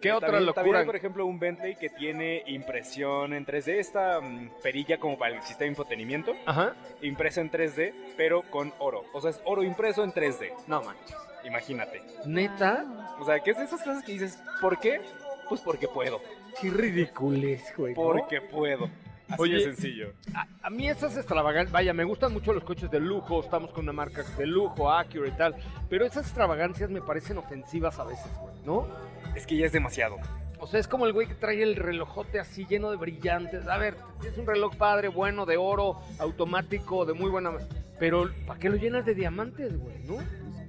[0.00, 0.54] ¿Qué Eh, otra también- locura?
[0.62, 5.18] También hay, por ejemplo, un Bentley que tiene impresión en 3D, esta mm, perilla como
[5.18, 6.74] para el sistema de infotenimiento, Ajá.
[7.02, 9.04] impresa en 3D, pero con oro.
[9.12, 10.52] O sea, es oro impreso en 3D.
[10.66, 11.16] No manches.
[11.44, 12.02] Imagínate.
[12.26, 12.84] ¿Neta?
[13.18, 15.00] O sea, que es de esas cosas que dices, ¿por qué?
[15.48, 16.20] Pues porque puedo.
[16.60, 17.94] Qué ridiculez, güey.
[17.94, 18.02] ¿no?
[18.02, 18.88] Porque puedo.
[19.28, 20.12] Así Oye, de sencillo.
[20.34, 23.84] A, a mí esas extravagancias, vaya, me gustan mucho los coches de lujo, estamos con
[23.84, 25.54] una marca de lujo, Acura y tal,
[25.88, 28.88] pero esas extravagancias me parecen ofensivas a veces, güey, ¿no?
[29.34, 30.16] Es que ya es demasiado.
[30.58, 33.66] O sea, es como el güey que trae el relojote así lleno de brillantes.
[33.66, 37.52] A ver, es un reloj padre, bueno, de oro, automático, de muy buena...
[37.98, 40.16] Pero, ¿para qué lo llenas de diamantes, güey, no?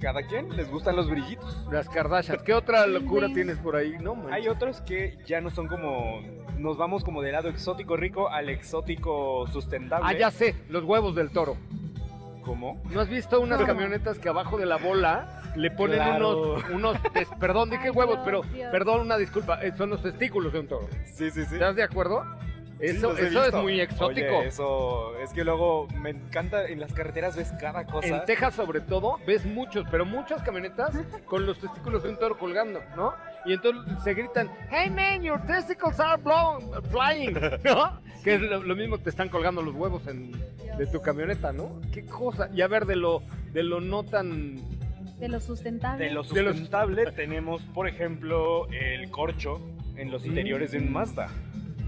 [0.00, 1.66] Cada quien les gustan los brillitos.
[1.70, 2.42] Las Kardashians.
[2.42, 3.96] ¿Qué otra locura tienes por ahí?
[4.00, 4.32] No, man.
[4.32, 6.20] Hay otros que ya no son como.
[6.58, 10.06] Nos vamos como del lado exótico rico al exótico sustentable.
[10.08, 11.56] Ah, ya sé, los huevos del toro.
[12.44, 12.82] ¿Cómo?
[12.90, 16.54] ¿No has visto unas camionetas que abajo de la bola le ponen Claro.
[16.54, 16.96] unos, unos
[17.38, 18.70] perdón, dije huevos, Dios, pero Dios.
[18.70, 20.88] perdón, una disculpa, eh, son los testículos de un toro.
[21.04, 21.54] Sí, sí, sí.
[21.54, 22.24] ¿Estás de acuerdo?
[22.80, 24.38] Sí, Eso, he eso es muy exótico.
[24.38, 28.08] Oye, eso es que luego me encanta en las carreteras ves cada cosa.
[28.08, 30.90] En Texas sobre todo ves muchos, pero muchas camionetas
[31.26, 33.14] con los testículos de un toro colgando, ¿no?
[33.44, 37.34] Y entonces se gritan, hey man, your testicles are blown, flying,
[37.64, 38.00] ¿no?
[38.24, 40.32] Que es lo, lo mismo te están colgando los huevos en,
[40.76, 41.80] de tu camioneta, ¿no?
[41.92, 42.48] Qué cosa.
[42.52, 44.56] Y a ver, de lo, de lo no tan...
[45.22, 46.04] De lo sustentable.
[46.04, 49.60] De lo De sustentable tenemos, por ejemplo, el corcho
[49.94, 51.28] en los interiores de un Mazda.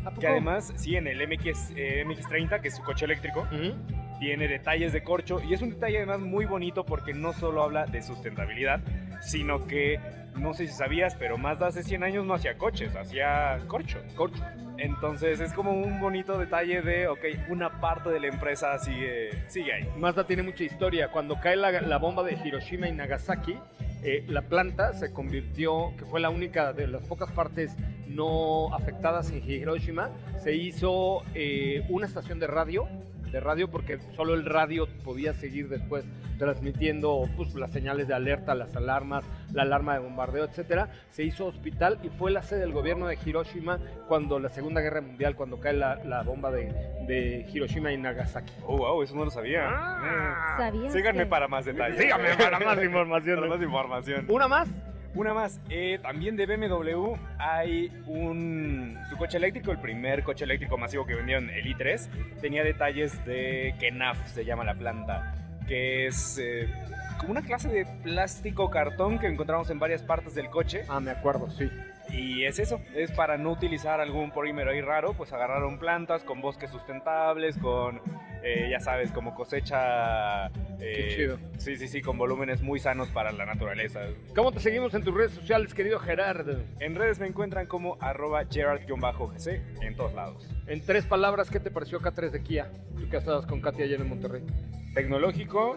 [0.05, 0.21] ¿A poco?
[0.21, 3.75] Que además, sí, en el MX, eh, MX30, que es su coche eléctrico, Ujú.
[4.21, 7.87] tiene detalles de corcho y es un detalle además muy bonito porque no solo habla
[7.87, 8.81] de sustentabilidad,
[9.21, 9.99] sino que,
[10.37, 14.01] no sé si sabías, pero Mazda hace 100 años no hacía coches, hacía corcho.
[14.15, 14.45] Corcho.
[14.79, 19.73] Entonces es como un bonito detalle de, ok, una parte de la empresa sigue, sigue
[19.73, 19.89] ahí.
[19.97, 21.11] Mazda tiene mucha historia.
[21.11, 23.57] Cuando cae la, bomba de Hiroshima y Nagasaki,
[24.03, 29.31] eh, la planta se convirtió, que fue la única de las pocas partes no afectadas
[29.31, 30.11] en Hiroshima,
[30.43, 32.89] se hizo eh, una estación de radio,
[33.35, 36.05] de radio porque solo el radio podía seguir después
[36.39, 40.89] transmitiendo pues, las señales de alerta, las alarmas, la alarma de bombardeo, etcétera.
[41.11, 45.01] Se hizo hospital y fue la sede del gobierno de Hiroshima cuando la Segunda Guerra
[45.01, 46.67] Mundial, cuando cae la, la bomba de,
[47.07, 48.53] de Hiroshima y Nagasaki.
[48.67, 49.65] Oh, wow, eso no lo sabía.
[49.69, 50.55] Ah.
[50.59, 51.99] ¿Sabías Síganme que- para más detalles.
[51.99, 53.41] Síganme para más información.
[53.41, 54.27] Para más información.
[54.29, 54.69] ¿Una más?
[55.15, 60.77] Una más, eh, también de BMW hay un su coche eléctrico, el primer coche eléctrico
[60.77, 62.09] masivo que vendieron, el i3,
[62.41, 65.37] tenía detalles de Kenaf, se llama la planta,
[65.69, 66.69] que es eh,
[67.19, 70.83] como una clase de plástico cartón que encontramos en varias partes del coche.
[70.89, 71.71] Ah, me acuerdo, sí.
[72.11, 76.41] Y es eso, es para no utilizar algún polímero ahí raro, pues agarraron plantas con
[76.41, 78.01] bosques sustentables, con,
[78.43, 80.47] eh, ya sabes, como cosecha...
[80.47, 81.39] eh, Qué chido.
[81.59, 84.01] Sí, sí, sí, con volúmenes muy sanos para la naturaleza.
[84.37, 86.61] ¿Cómo te seguimos en tus redes sociales, querido Gerardo?
[86.79, 90.49] En redes me encuentran como arroba gerard-gc en todos lados.
[90.67, 92.71] En tres palabras, ¿qué te pareció K3 de Kia?
[92.97, 94.43] Tú que estabas con Katy ayer en Monterrey.
[94.95, 95.77] Tecnológico,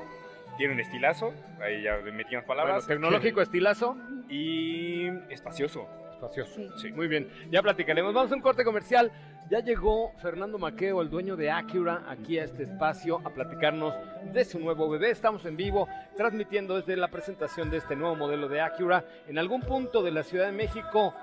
[0.57, 2.85] tiene un estilazo, ahí ya metimos palabras.
[2.85, 3.97] Bueno, tecnológico, estilazo.
[4.29, 5.87] Y espacioso.
[6.17, 6.77] Espacioso.
[6.77, 6.91] Sí.
[6.91, 8.11] Muy bien, ya platicaremos.
[8.11, 9.11] Vamos a un corte comercial.
[9.51, 13.93] Ya llegó Fernando Maqueo, el dueño de Acura, aquí a este espacio a platicarnos
[14.33, 15.11] de su nuevo bebé.
[15.11, 19.61] Estamos en vivo transmitiendo desde la presentación de este nuevo modelo de Acura en algún
[19.61, 21.13] punto de la Ciudad de México,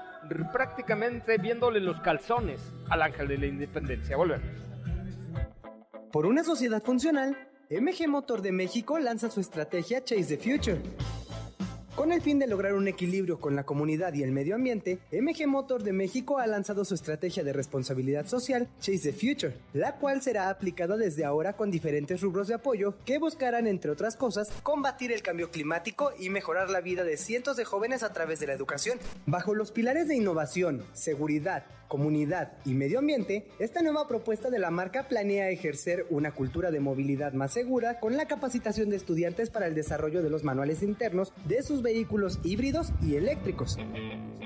[0.53, 4.17] prácticamente viéndole los calzones al ángel de la independencia.
[4.17, 4.47] Volvemos.
[6.13, 7.37] Por una sociedad funcional,
[7.69, 10.81] MG Motor de México lanza su estrategia Chase the Future.
[11.95, 15.47] Con el fin de lograr un equilibrio con la comunidad y el medio ambiente, MG
[15.47, 20.21] Motor de México ha lanzado su estrategia de responsabilidad social Chase the Future, la cual
[20.21, 25.13] será aplicada desde ahora con diferentes rubros de apoyo que buscarán, entre otras cosas, combatir
[25.13, 28.55] el cambio climático y mejorar la vida de cientos de jóvenes a través de la
[28.55, 28.99] educación.
[29.27, 34.73] Bajo los pilares de innovación, seguridad, comunidad y medio ambiente, esta nueva propuesta de la
[34.73, 39.69] marca planea ejercer una cultura de movilidad más segura con la capacitación de estudiantes para
[39.69, 43.79] el desarrollo de los manuales internos de sus vehículos híbridos y eléctricos.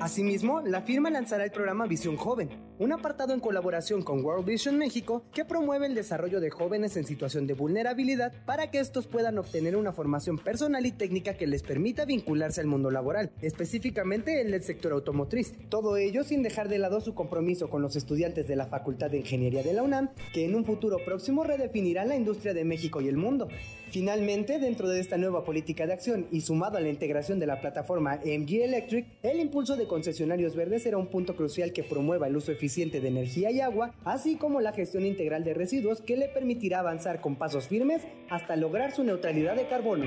[0.01, 4.77] Asimismo, la firma lanzará el programa Visión Joven, un apartado en colaboración con World Vision
[4.77, 9.39] México que promueve el desarrollo de jóvenes en situación de vulnerabilidad para que estos puedan
[9.39, 14.63] obtener una formación personal y técnica que les permita vincularse al mundo laboral, específicamente el
[14.63, 15.55] sector automotriz.
[15.69, 19.19] Todo ello sin dejar de lado su compromiso con los estudiantes de la Facultad de
[19.19, 23.09] Ingeniería de la UNAM, que en un futuro próximo redefinirán la industria de México y
[23.09, 23.49] el mundo.
[23.91, 27.61] Finalmente, dentro de esta nueva política de acción y sumado a la integración de la
[27.61, 32.37] plataforma MG Electric, el impulso de concesionarios verdes será un punto crucial que promueva el
[32.37, 36.29] uso eficiente de energía y agua, así como la gestión integral de residuos que le
[36.29, 40.07] permitirá avanzar con pasos firmes hasta lograr su neutralidad de carbono.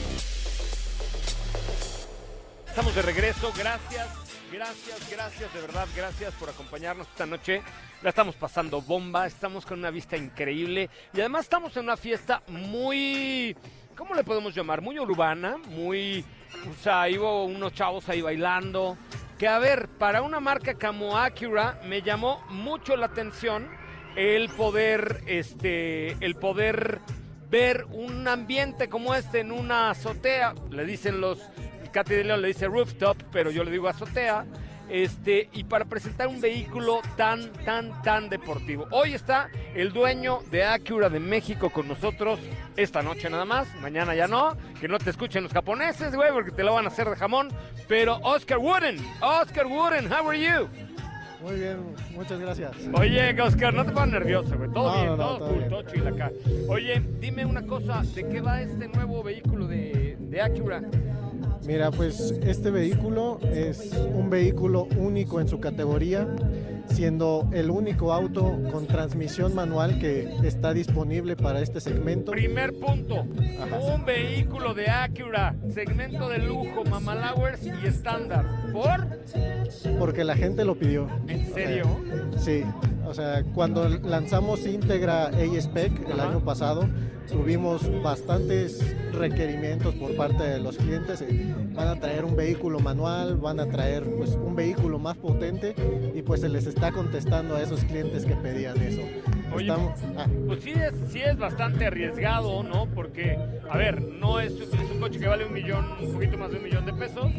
[2.81, 4.07] Estamos de regreso, gracias,
[4.51, 7.61] gracias, gracias, de verdad, gracias por acompañarnos esta noche.
[8.01, 12.41] La estamos pasando bomba, estamos con una vista increíble y además estamos en una fiesta
[12.47, 13.55] muy,
[13.95, 14.81] ¿cómo le podemos llamar?
[14.81, 16.25] Muy urbana, muy,
[16.71, 18.97] o sea, hubo unos chavos ahí bailando.
[19.37, 23.69] Que a ver, para una marca como Acura me llamó mucho la atención
[24.15, 26.99] el poder, este, el poder
[27.47, 31.47] ver un ambiente como este en una azotea, le dicen los
[31.91, 34.45] Katy de León le dice rooftop, pero yo le digo azotea.
[34.89, 38.87] Este, y para presentar un vehículo tan, tan, tan deportivo.
[38.91, 42.39] Hoy está el dueño de Acura de México con nosotros
[42.75, 46.51] esta noche nada más, mañana ya no, que no te escuchen los japoneses, güey, porque
[46.51, 47.47] te lo van a hacer de jamón.
[47.87, 50.67] Pero Oscar Wooden, Oscar Wooden, how are you?
[51.41, 52.71] Muy bien, muchas gracias.
[52.93, 54.69] Oye, Oscar, no te pongas nervioso, güey.
[54.73, 55.69] Todo No, bien, no, no, todo, todo cool, bien.
[55.69, 56.31] todo chill acá.
[56.67, 60.81] Oye, dime una cosa, ¿de qué va este nuevo vehículo de, de Acura?
[61.65, 66.27] Mira, pues este vehículo es un vehículo único en su categoría,
[66.87, 72.31] siendo el único auto con transmisión manual que está disponible para este segmento.
[72.31, 73.25] Primer punto,
[73.93, 78.45] un vehículo de Acura, segmento de lujo, Mamalowers y estándar.
[78.73, 79.07] ¿Por?
[79.99, 81.07] Porque la gente lo pidió.
[81.27, 81.85] ¿En serio?
[82.37, 82.63] Sí,
[83.11, 86.87] o sea, cuando lanzamos Integra A-Spec el año pasado,
[87.29, 91.21] tuvimos bastantes requerimientos por parte de los clientes.
[91.73, 95.75] Van a traer un vehículo manual, van a traer pues, un vehículo más potente
[96.15, 99.01] y pues se les está contestando a esos clientes que pedían eso.
[99.53, 102.87] Oye, Estamos- ah, Pues sí es, sí es bastante arriesgado, ¿no?
[102.93, 103.37] Porque,
[103.69, 106.57] a ver, no es, es un coche que vale un millón, un poquito más de
[106.57, 107.29] un millón de pesos.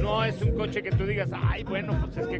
[0.00, 2.36] No es un coche que tú digas, ay, bueno, pues es que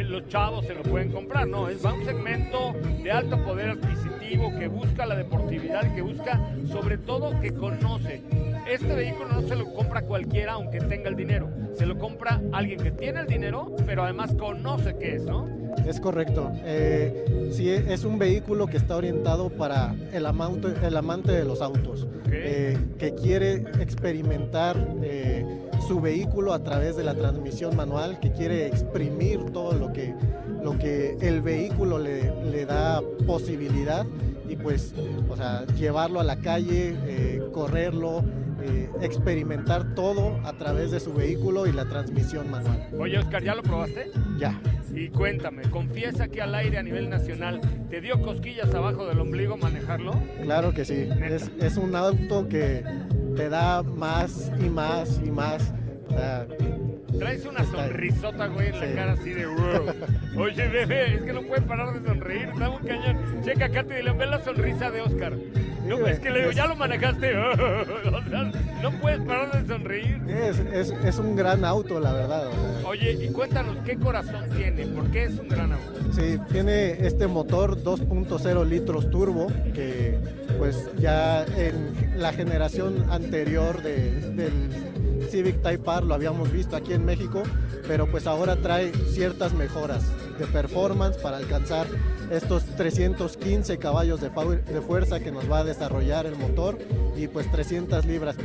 [0.00, 1.46] eh, los chavos se lo pueden comprar.
[1.46, 6.40] No, es va un segmento de alto poder adquisitivo que busca la deportividad, que busca
[6.70, 8.22] sobre todo que conoce.
[8.68, 11.48] Este vehículo no se lo compra cualquiera aunque tenga el dinero.
[11.74, 15.48] Se lo compra alguien que tiene el dinero, pero además conoce qué es, ¿no?
[15.86, 16.50] Es correcto.
[16.64, 21.62] Eh, sí, es un vehículo que está orientado para el amante, el amante de los
[21.62, 25.44] autos, eh, que quiere experimentar eh,
[25.86, 30.12] su vehículo a través de la transmisión manual, que quiere exprimir todo lo que,
[30.62, 34.04] lo que el vehículo le, le da posibilidad
[34.48, 34.94] y pues,
[35.28, 38.24] o sea, llevarlo a la calle, eh, correrlo,
[38.62, 42.88] eh, experimentar todo a través de su vehículo y la transmisión manual.
[42.98, 44.10] Oye, Oscar, ¿ya lo probaste?
[44.38, 44.60] Ya.
[44.94, 49.56] Y cuéntame, confiesa aquí al aire a nivel nacional, ¿te dio cosquillas abajo del ombligo
[49.56, 50.12] manejarlo?
[50.42, 51.08] Claro que sí.
[51.22, 52.82] Es, es un auto que
[53.36, 55.74] te da más y más y más.
[56.08, 56.46] O sea,
[57.18, 59.94] Traes una sonrisota, güey, en la cara así de wow.
[60.44, 63.16] Oye, bebé, es que no puede parar de sonreír, está muy cañón.
[63.44, 65.32] Checa, Katy de León, ve la sonrisa de Oscar.
[65.86, 67.32] No, es que le digo, ya lo manejaste.
[68.06, 68.50] O sea,
[68.82, 70.20] no puedes parar de sonreír.
[70.28, 72.48] es, es- es un gran auto, la verdad.
[72.48, 72.88] o sea.
[72.88, 74.84] Oye, y cuéntanos, ¿qué corazón tiene?
[74.86, 75.92] ¿Por qué es un gran auto?
[76.12, 80.18] Sí, tiene este motor 2.0 litros turbo que
[80.58, 84.52] pues ya en la generación anterior de- del
[85.26, 87.42] Civic Type R lo habíamos visto aquí en México,
[87.86, 90.04] pero pues ahora trae ciertas mejoras
[90.38, 91.86] de performance para alcanzar
[92.30, 96.78] estos 315 caballos de, de fuerza que nos va a desarrollar el motor
[97.16, 98.36] y pues 300 libras,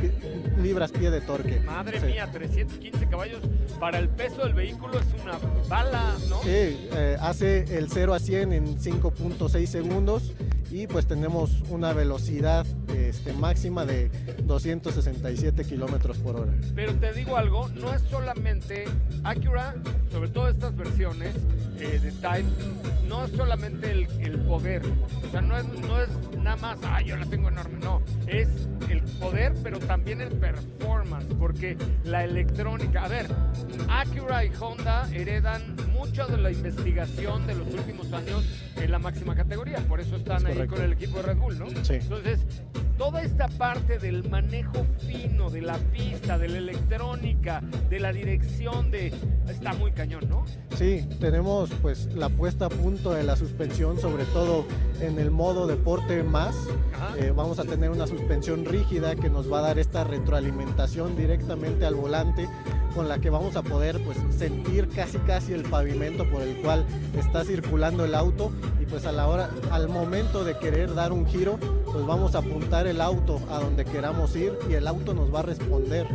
[0.60, 1.60] libras pie de torque.
[1.60, 3.40] Madre mía, 315 caballos
[3.78, 6.42] para el peso del vehículo es una bala, ¿no?
[6.42, 10.32] Sí, eh, hace el 0 a 100 en 5.6 segundos
[10.72, 12.66] y pues tenemos una velocidad
[12.96, 14.08] este, máxima de
[14.44, 16.52] 267 kilómetros por hora.
[16.74, 18.84] Pero te digo algo, no es solamente
[19.22, 19.74] Acura,
[20.10, 21.34] sobre todo estas versiones
[21.78, 22.48] eh, de Type,
[23.06, 26.08] no es solamente el, el, poder, o sea, no es, no es
[26.38, 28.48] nada más, ah, yo la tengo enorme, no, es
[28.88, 33.26] el poder, pero también el performance, porque la electrónica, a ver,
[33.88, 38.44] Acura y Honda heredan mucho de la investigación de los últimos años
[38.76, 41.68] en la máxima categoría, por eso están ahí con el equipo de Red Bull, ¿no?
[41.82, 41.94] Sí.
[41.94, 42.40] Entonces,
[42.98, 47.60] toda esta parte del manejo fino de la pista, de la electrónica,
[47.90, 49.12] de la dirección, de
[49.48, 50.44] está muy cañón, ¿no?
[50.76, 54.64] Sí, tenemos pues la puesta a punto de la suspensión, sobre todo
[55.00, 56.54] en el modo deporte más.
[57.18, 61.84] Eh, vamos a tener una suspensión rígida que nos va a dar esta retroalimentación directamente
[61.84, 62.48] al volante
[62.94, 66.84] con la que vamos a poder pues sentir casi casi el pavimento por el cual
[67.16, 68.52] está circulando el auto.
[68.80, 71.58] Y pues a la hora al momento de querer dar un giro
[71.92, 75.40] pues vamos a apuntar el auto a donde queramos ir y el auto nos va
[75.40, 76.06] a responder.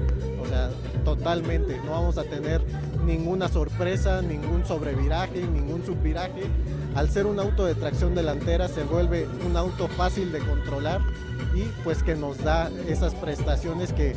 [0.42, 0.70] O sea
[1.04, 1.80] totalmente.
[1.86, 2.62] No vamos a tener
[3.06, 6.44] ninguna sorpresa ningún sobreviraje ningún subviraje.
[6.96, 11.02] Al ser un auto de tracción delantera se vuelve un auto fácil de controlar
[11.56, 14.16] y pues que nos da esas prestaciones que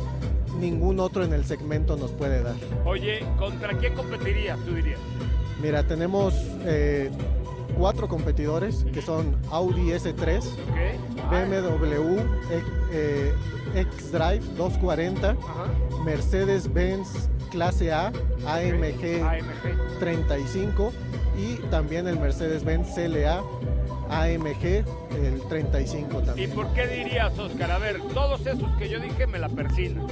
[0.59, 2.55] ningún otro en el segmento nos puede dar.
[2.85, 4.99] Oye, ¿contra quién competiría, tú dirías?
[5.61, 6.33] Mira, tenemos
[6.65, 7.11] eh,
[7.77, 10.41] cuatro competidores que son Audi S3,
[11.29, 12.19] BMW
[12.91, 13.33] eh,
[13.75, 15.35] X-Drive 240,
[16.03, 18.07] Mercedes-Benz Clase A
[18.47, 20.91] AMG, AMG 35
[21.37, 23.43] y también el Mercedes-Benz CLA
[24.11, 24.83] AMG,
[25.23, 26.49] el 35 también.
[26.49, 27.71] ¿Y por qué dirías, Oscar?
[27.71, 30.05] A ver, todos esos que yo dije me la persinan.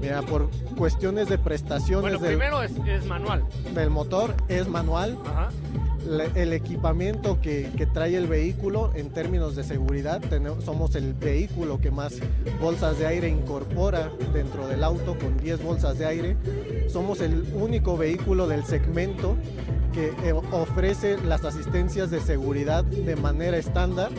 [0.00, 2.18] Mira, por cuestiones de prestaciones.
[2.18, 3.44] Bueno, primero es, es, manual.
[3.72, 5.16] Del motor es manual.
[5.24, 5.48] Ajá.
[6.34, 11.80] el equipamiento que, que, trae el vehículo en términos de seguridad, tenemos, somos el vehículo
[11.80, 12.14] que más
[12.60, 16.36] bolsas de aire incorpora dentro del auto con 10 bolsas de aire.
[16.88, 19.36] Somos el único vehículo del segmento
[19.92, 24.10] que eh, ofrece las asistencias de seguridad de manera estándar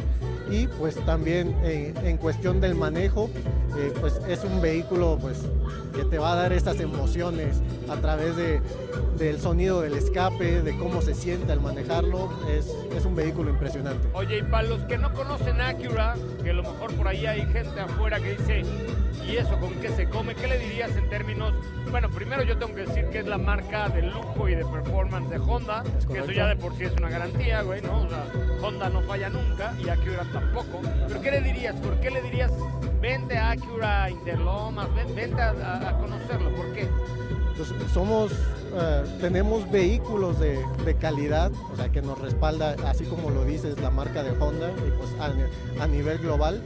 [0.49, 3.29] y pues también eh, en cuestión del manejo
[3.77, 5.39] eh, pues es un vehículo pues
[5.95, 8.61] que te va a dar estas emociones a través de,
[9.17, 14.07] del sonido del escape, de cómo se siente al manejarlo, es, es un vehículo impresionante.
[14.13, 17.41] Oye, y para los que no conocen Acura, que a lo mejor por ahí hay
[17.41, 18.63] gente afuera que dice,
[19.25, 20.35] ¿y eso con qué se come?
[20.35, 21.53] ¿Qué le dirías en términos?
[21.89, 25.29] Bueno, primero yo tengo que decir que es la marca de lujo y de performance
[25.29, 28.03] de Honda, que eso ya de por sí es una garantía, güey, ¿no?
[28.03, 28.25] O sea,
[28.61, 30.81] Honda no falla nunca y Acura tampoco.
[31.07, 31.75] Pero ¿qué le dirías?
[31.75, 32.51] ¿Por qué le dirías,
[33.01, 36.53] vente a Acura Interlomas, vente a, a conocerlo?
[36.55, 36.87] ¿Por qué?
[37.55, 38.31] Pues somos,
[38.73, 43.79] uh, tenemos vehículos de, de, calidad, o sea, que nos respalda, así como lo dices,
[43.81, 46.61] la marca de Honda, y pues a, a nivel global.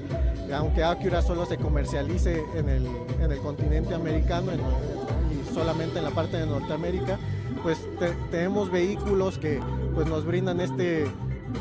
[0.53, 2.87] Aunque Acura solo se comercialice en el,
[3.19, 7.17] en el continente americano en, y solamente en la parte de Norteamérica,
[7.63, 9.59] pues te, tenemos vehículos que
[9.93, 11.07] pues nos brindan este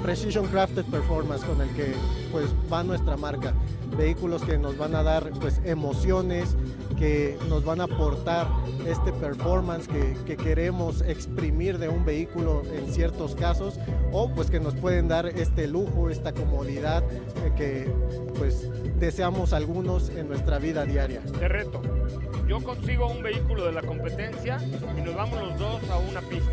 [0.03, 1.95] Precision Crafted Performance con el que
[2.33, 3.55] pues va nuestra marca.
[3.97, 6.57] Vehículos que nos van a dar pues emociones,
[6.97, 8.47] que nos van a aportar
[8.87, 13.79] este performance que, que, queremos exprimir de un vehículo en ciertos casos
[14.13, 17.91] o pues que nos pueden dar este lujo, esta comodidad eh, que
[18.39, 18.69] pues
[18.99, 21.21] deseamos algunos en nuestra vida diaria.
[21.39, 21.81] Te reto,
[22.47, 24.59] yo consigo un vehículo de la competencia
[24.97, 26.53] y nos vamos los dos a una pista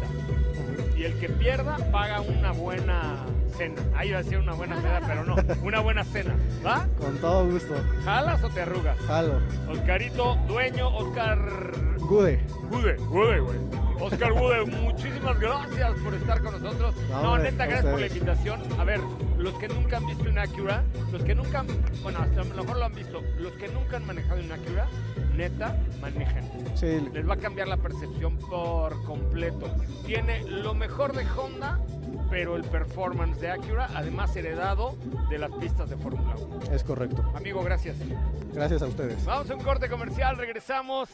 [0.98, 3.82] y el que pierda paga una buena cena.
[3.96, 6.36] Ahí iba a decir una buena cena, pero no, una buena cena,
[6.66, 6.88] ¿va?
[7.00, 7.76] Con todo gusto.
[8.04, 8.98] ¿Jalas o te arrugas?
[9.08, 9.40] Jalo.
[9.70, 11.40] Oscarito, dueño, Oscar...
[12.00, 12.42] Gude.
[12.70, 13.58] Gude, Gude, güey.
[14.02, 16.96] Oscar Gude, muchísimas gracias por estar con nosotros.
[17.12, 18.62] No, no neta, gracias por la invitación.
[18.80, 19.00] A ver,
[19.38, 21.64] los que nunca han visto una Acura, los que nunca,
[22.02, 24.88] bueno, hasta a lo mejor lo han visto, los que nunca han manejado una Acura,
[25.36, 26.44] neta, manejen.
[26.76, 27.08] Sí.
[27.14, 29.68] Les va a cambiar la percepción por completo.
[30.06, 31.80] Tiene lo mejor de Honda,
[32.32, 34.96] pero el performance de Acura, además heredado
[35.30, 36.74] de las pistas de Fórmula 1.
[36.74, 37.30] Es correcto.
[37.36, 37.98] Amigo, gracias.
[38.54, 39.26] Gracias a ustedes.
[39.26, 41.10] Vamos a un corte comercial, regresamos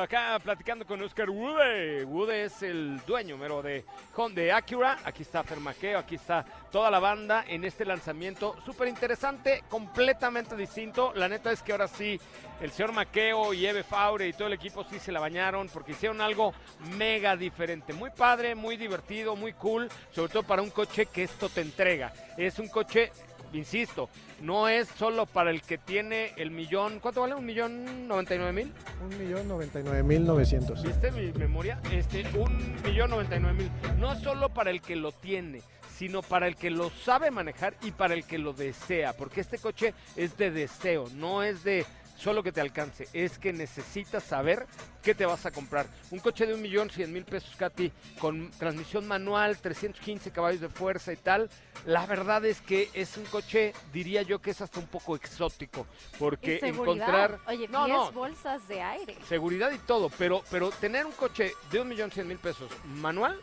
[0.00, 2.04] acá platicando con Oscar Woode.
[2.04, 3.84] Woode es el dueño mero de
[4.16, 4.98] Honda Acura.
[5.04, 11.12] Aquí está Fermaqueo, aquí está toda la banda en este lanzamiento súper interesante, completamente distinto.
[11.14, 12.18] La neta es que ahora sí,
[12.60, 15.92] el señor Maqueo y Eve Faure y todo el equipo sí se la bañaron porque
[15.92, 16.54] hicieron algo
[16.96, 17.92] mega diferente.
[17.92, 22.12] Muy padre, muy divertido, muy cool, sobre todo para un coche que esto te entrega.
[22.36, 23.12] Es un coche
[23.52, 24.08] insisto,
[24.42, 27.34] no es solo para el que tiene el millón, ¿cuánto vale?
[27.34, 28.72] ¿Un millón noventa y nueve mil?
[29.02, 30.82] Un millón noventa y nueve mil novecientos.
[30.82, 31.80] ¿Viste mi memoria?
[31.90, 33.98] Este, un millón noventa y nueve mil.
[33.98, 35.62] No solo para el que lo tiene,
[35.96, 39.58] sino para el que lo sabe manejar y para el que lo desea, porque este
[39.58, 41.86] coche es de deseo, no es de
[42.22, 44.66] solo que te alcance, es que necesitas saber
[45.02, 45.86] qué te vas a comprar.
[46.10, 50.68] Un coche de un millón cien mil pesos, Katy, con transmisión manual, 315 caballos de
[50.68, 51.50] fuerza y tal.
[51.84, 55.86] La verdad es que es un coche, diría yo que es hasta un poco exótico,
[56.18, 57.40] porque encontrar...
[57.46, 59.16] Oye, no, 10 bolsas de aire.
[59.28, 63.40] Seguridad y todo, pero, pero tener un coche de un millón cien mil pesos manual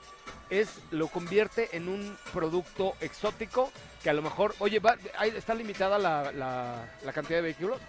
[0.50, 3.72] es lo convierte en un producto exótico
[4.02, 4.98] que a lo mejor, oye, va,
[5.36, 7.80] está limitada la, la cantidad de vehículos.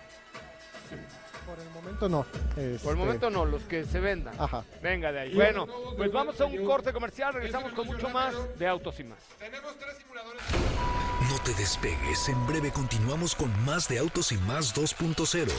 [1.46, 2.22] Por el momento no.
[2.24, 4.34] Por el este, momento no, los que se vendan.
[4.38, 4.64] Ajá.
[4.82, 5.34] Venga de ahí.
[5.34, 5.66] Bueno,
[5.96, 9.18] pues vamos a un corte comercial, regresamos con mucho más de Autos y Más.
[9.38, 10.42] Tenemos tres simuladores.
[11.28, 15.50] No te despegues, en breve continuamos con más de Autos y Más 2.0.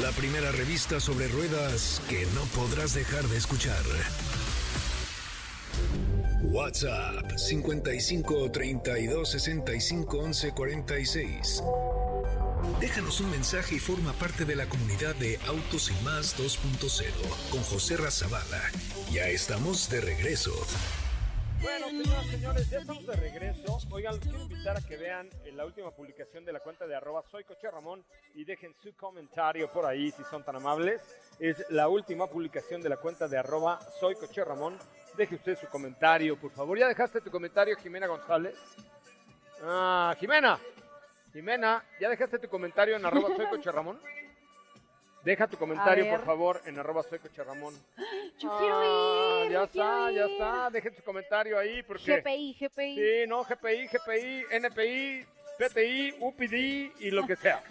[0.00, 3.82] La primera revista sobre ruedas que no podrás dejar de escuchar.
[6.42, 11.62] WhatsApp 55 32 65 11 46.
[12.80, 17.60] Déjanos un mensaje y forma parte de la comunidad de Autos y Más 2.0 con
[17.62, 18.60] José Razabala.
[19.10, 20.52] Ya estamos de regreso.
[21.60, 23.78] Bueno, señoras señores, ya estamos de regreso.
[23.90, 27.22] Oigan, los quiero invitar a que vean la última publicación de la cuenta de arroba
[27.30, 28.04] soy Coche Ramón
[28.34, 31.00] y dejen su comentario por ahí si son tan amables.
[31.40, 34.78] Es la última publicación de la cuenta de arroba soy Coche Ramón.
[35.16, 36.78] Deje usted su comentario, por favor.
[36.78, 38.56] ¿Ya dejaste tu comentario, Jimena González?
[39.62, 40.58] Ah, Jimena,
[41.32, 43.98] Jimena, ¿ya dejaste tu comentario en arroba soy Coche Ramón?
[45.24, 47.74] Deja tu comentario, por favor, en arroba soy Coche Ramón.
[48.38, 49.52] Yo quiero ir.
[49.52, 50.70] Ya está, ya está.
[50.70, 52.20] Dejen su comentario ahí porque...
[52.20, 52.96] GPI, GPI.
[52.96, 55.26] Sí, no, GPI, GPI, NPI,
[55.58, 57.62] PTI, UPD y lo que sea.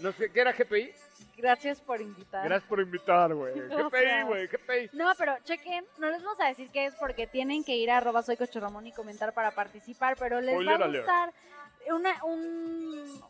[0.00, 0.92] No sé, ¿qué era GPI?
[1.36, 2.44] Gracias por invitar.
[2.44, 3.54] Gracias por invitar, güey.
[3.68, 4.90] GPI, güey, GPI.
[4.92, 7.98] No, pero chequen, no les vamos a decir qué es porque tienen que ir a
[7.98, 11.32] arroba soy Coche Ramón y comentar para participar, pero les va a gustar
[11.92, 13.22] una, un,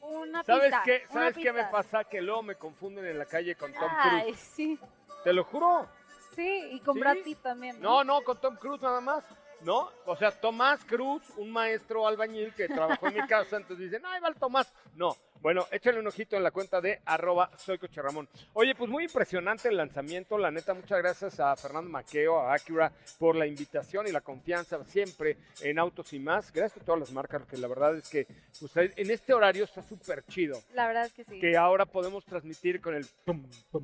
[0.00, 1.02] una ¿Sabes pista, qué?
[1.10, 2.04] ¿Sabes qué me pasa?
[2.04, 4.38] Que luego me confunden en la calle con Tom Ay, Cruise.
[4.38, 4.78] sí.
[5.22, 5.88] Te lo juro.
[6.34, 7.80] Sí, y con Brad Pitt también.
[7.80, 8.04] ¿no?
[8.04, 9.24] no, no, con Tom Cruise nada más.
[9.64, 9.90] ¿No?
[10.06, 14.20] O sea, Tomás Cruz, un maestro albañil que trabajó en mi casa, entonces dicen, ay,
[14.20, 14.72] va el Tomás.
[14.94, 18.26] No, bueno, échale un ojito en la cuenta de arroba soy Coche Ramón.
[18.54, 22.90] Oye, pues muy impresionante el lanzamiento, la neta, muchas gracias a Fernando Maqueo, a Acura,
[23.18, 26.50] por la invitación y la confianza siempre en Autos y más.
[26.50, 28.26] Gracias a todas las marcas, porque la verdad es que
[28.58, 30.58] pues, en este horario está súper chido.
[30.72, 31.38] La verdad es que sí.
[31.38, 33.06] Que ahora podemos transmitir con el...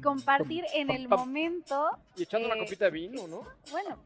[0.02, 1.90] Compartir en el momento.
[2.16, 3.46] Y echando una copita de vino, ¿no?
[3.70, 4.02] Bueno.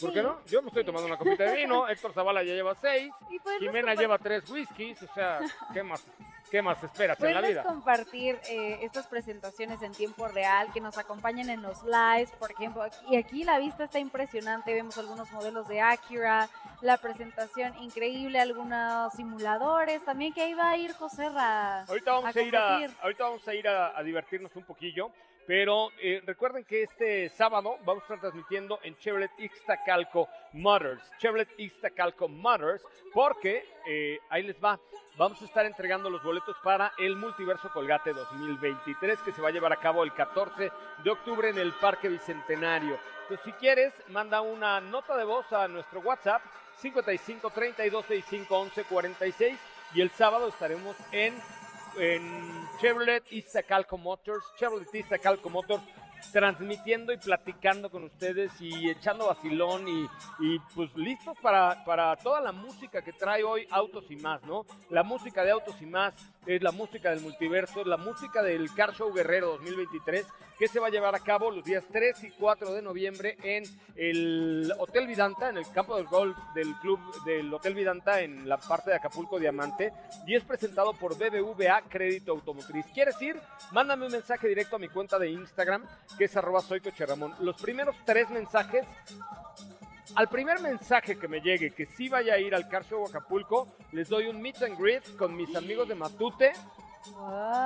[0.00, 0.38] ¿Por qué no?
[0.46, 3.12] Yo me estoy tomando una copita de vino, Héctor Zavala ya lleva seis,
[3.42, 5.40] pues Jimena lleva tres whiskies, o sea,
[5.72, 6.04] ¿qué más?
[6.50, 7.62] ¿Qué más esperas en la vida?
[7.62, 12.84] compartir eh, estas presentaciones en tiempo real, que nos acompañen en los lives, por ejemplo.
[13.08, 16.50] Y aquí la vista está impresionante, vemos algunos modelos de Acura,
[16.82, 21.84] la presentación increíble, algunos simuladores, también que ahí va a ir José Ra.
[21.84, 25.10] Ahorita vamos a, ir a, ahorita vamos a ir a divertirnos un poquillo.
[25.46, 31.10] Pero eh, recuerden que este sábado vamos a estar transmitiendo en Chevrolet Ixtacalco Motors.
[31.18, 32.82] Chevrolet Ixtacalco Motors,
[33.12, 34.78] porque eh, ahí les va.
[35.16, 39.52] Vamos a estar entregando los boletos para el Multiverso Colgate 2023 que se va a
[39.52, 40.70] llevar a cabo el 14
[41.04, 42.98] de octubre en el Parque Bicentenario.
[43.22, 46.42] Entonces, si quieres, manda una nota de voz a nuestro WhatsApp
[46.78, 49.58] 55 32 65 11 46
[49.94, 51.34] y el sábado estaremos en
[51.98, 55.82] en Chevrolet Iztacalco Motors, Chevrolet Iztacalco Motors,
[56.30, 60.08] transmitiendo y platicando con ustedes y echando vacilón y,
[60.40, 64.64] y, pues listos para, para toda la música que trae hoy Autos y más, ¿no?
[64.90, 66.14] La música de Autos y más
[66.46, 70.26] es la música del multiverso, es la música del Car Show Guerrero 2023
[70.62, 73.64] que se va a llevar a cabo los días 3 y 4 de noviembre en
[73.96, 78.58] el Hotel Vidanta, en el campo del golf del club del Hotel Vidanta en la
[78.58, 79.92] parte de Acapulco Diamante
[80.24, 82.86] y es presentado por BBVA Crédito Automotriz.
[82.94, 83.40] ¿Quieres ir?
[83.72, 85.84] Mándame un mensaje directo a mi cuenta de Instagram
[86.16, 87.34] que es arroba soy Ramón.
[87.40, 88.86] Los primeros tres mensajes
[90.14, 93.68] al primer mensaje que me llegue que sí vaya a ir al Car Show Acapulco,
[93.92, 96.52] les doy un meet and greet con mis amigos de Matute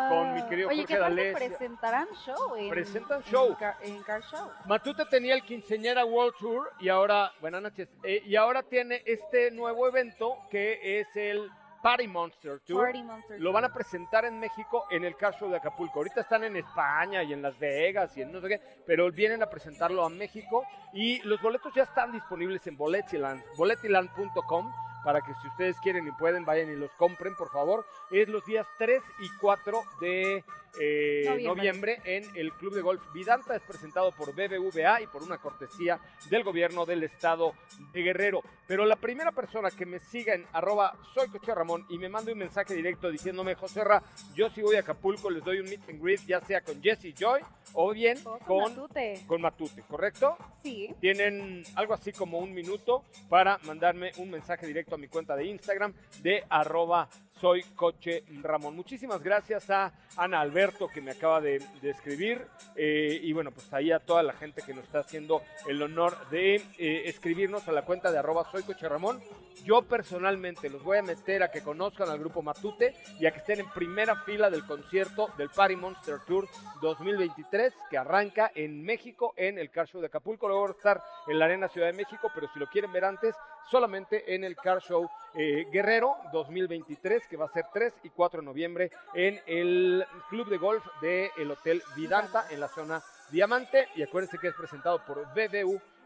[0.09, 1.37] con mi querido Oye, Jorge D'Alessio.
[1.49, 2.57] presentarán show.
[2.57, 3.57] En, Presentan en show.
[3.59, 4.49] Car- En Car, Show.
[4.67, 9.51] Matute tenía el Quinceñera World Tour y ahora, buenas noches, eh, y ahora tiene este
[9.51, 11.51] nuevo evento que es el
[11.83, 12.85] Party Monster Tour.
[12.85, 15.99] Party Monster Lo van a presentar en México en el Car Show de Acapulco.
[15.99, 19.43] Ahorita están en España y en Las Vegas y en no sé qué, pero vienen
[19.43, 24.73] a presentarlo a México y los boletos ya están disponibles en Boletiland, boletiland.com
[25.05, 27.87] para que si ustedes quieren y pueden vayan y los compren, por favor.
[28.11, 30.45] Es los días 3 y 4 de
[30.81, 31.45] eh, Noviembre.
[31.45, 33.57] noviembre en el Club de Golf Vidanta.
[33.57, 35.99] Es presentado por BBVA y por una cortesía
[36.31, 37.55] del gobierno del estado
[37.93, 38.43] de Guerrero.
[38.67, 42.33] Pero la primera persona que me siga en arroba soy Coche Ramón y me mande
[42.33, 44.03] un mensaje directo diciéndome, José Ra,
[44.35, 47.15] yo si voy a Acapulco les doy un meet and greet, ya sea con Jesse
[47.15, 47.41] Joy
[47.75, 49.21] o bien con con, Matute.
[49.27, 50.37] con Matute, ¿correcto?
[50.63, 50.95] Sí.
[51.01, 55.45] Tienen algo así como un minuto para mandarme un mensaje directo a mi cuenta de
[55.47, 57.09] Instagram de arroba
[57.41, 58.75] soy coche Ramón.
[58.75, 63.93] Muchísimas gracias a Ana Alberto que me acaba de, escribir eh, y bueno, pues ahí
[63.93, 67.83] a toda la gente que nos está haciendo el honor de eh, escribirnos a la
[67.83, 69.21] cuenta de arroba soy coche Ramón.
[69.65, 73.39] Yo personalmente los voy a meter a que conozcan al grupo Matute y a que
[73.39, 76.47] estén en primera fila del concierto del Party Monster Tour
[76.81, 80.47] 2023 que arranca en México en el Car Show de Acapulco.
[80.47, 83.05] Luego va a estar en la Arena Ciudad de México, pero si lo quieren ver
[83.05, 83.35] antes,
[83.71, 88.41] solamente en el Car Show eh, Guerrero 2023 que va a ser 3 y 4
[88.41, 93.89] de noviembre en el Club de Golf del Hotel Vidanta en la zona Diamante.
[93.97, 95.27] Y acuérdense que es presentado por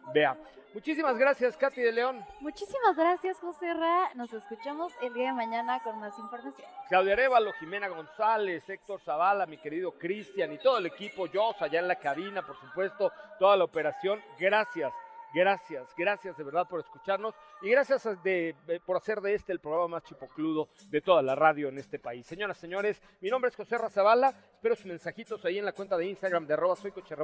[0.06, 0.36] BBVA.
[0.72, 2.24] Muchísimas gracias, Katy de León.
[2.38, 4.10] Muchísimas gracias, José Ra.
[4.14, 6.64] Nos escuchamos el día de mañana con más información.
[6.88, 11.80] Claudia Arevalo, Jimena González, Héctor Zavala, mi querido Cristian y todo el equipo, yo allá
[11.80, 14.22] en la cabina, por supuesto, toda la operación.
[14.38, 14.92] Gracias,
[15.34, 18.54] gracias, gracias de verdad por escucharnos y gracias de-
[18.84, 22.26] por hacer de este el programa más chipocludo de toda la radio en este país.
[22.26, 26.06] Señoras, señores, mi nombre es José Razabala, espero sus mensajitos ahí en la cuenta de
[26.06, 27.14] Instagram de arroba soy Coche.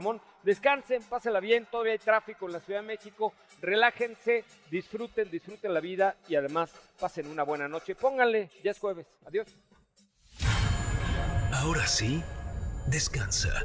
[0.43, 5.81] Descansen, pásenla bien, todavía hay tráfico en la Ciudad de México, relájense, disfruten, disfruten la
[5.81, 7.95] vida y además pasen una buena noche.
[7.95, 9.07] Pónganle, ya es jueves.
[9.27, 9.57] Adiós.
[11.53, 12.23] Ahora sí,
[12.89, 13.65] descansa.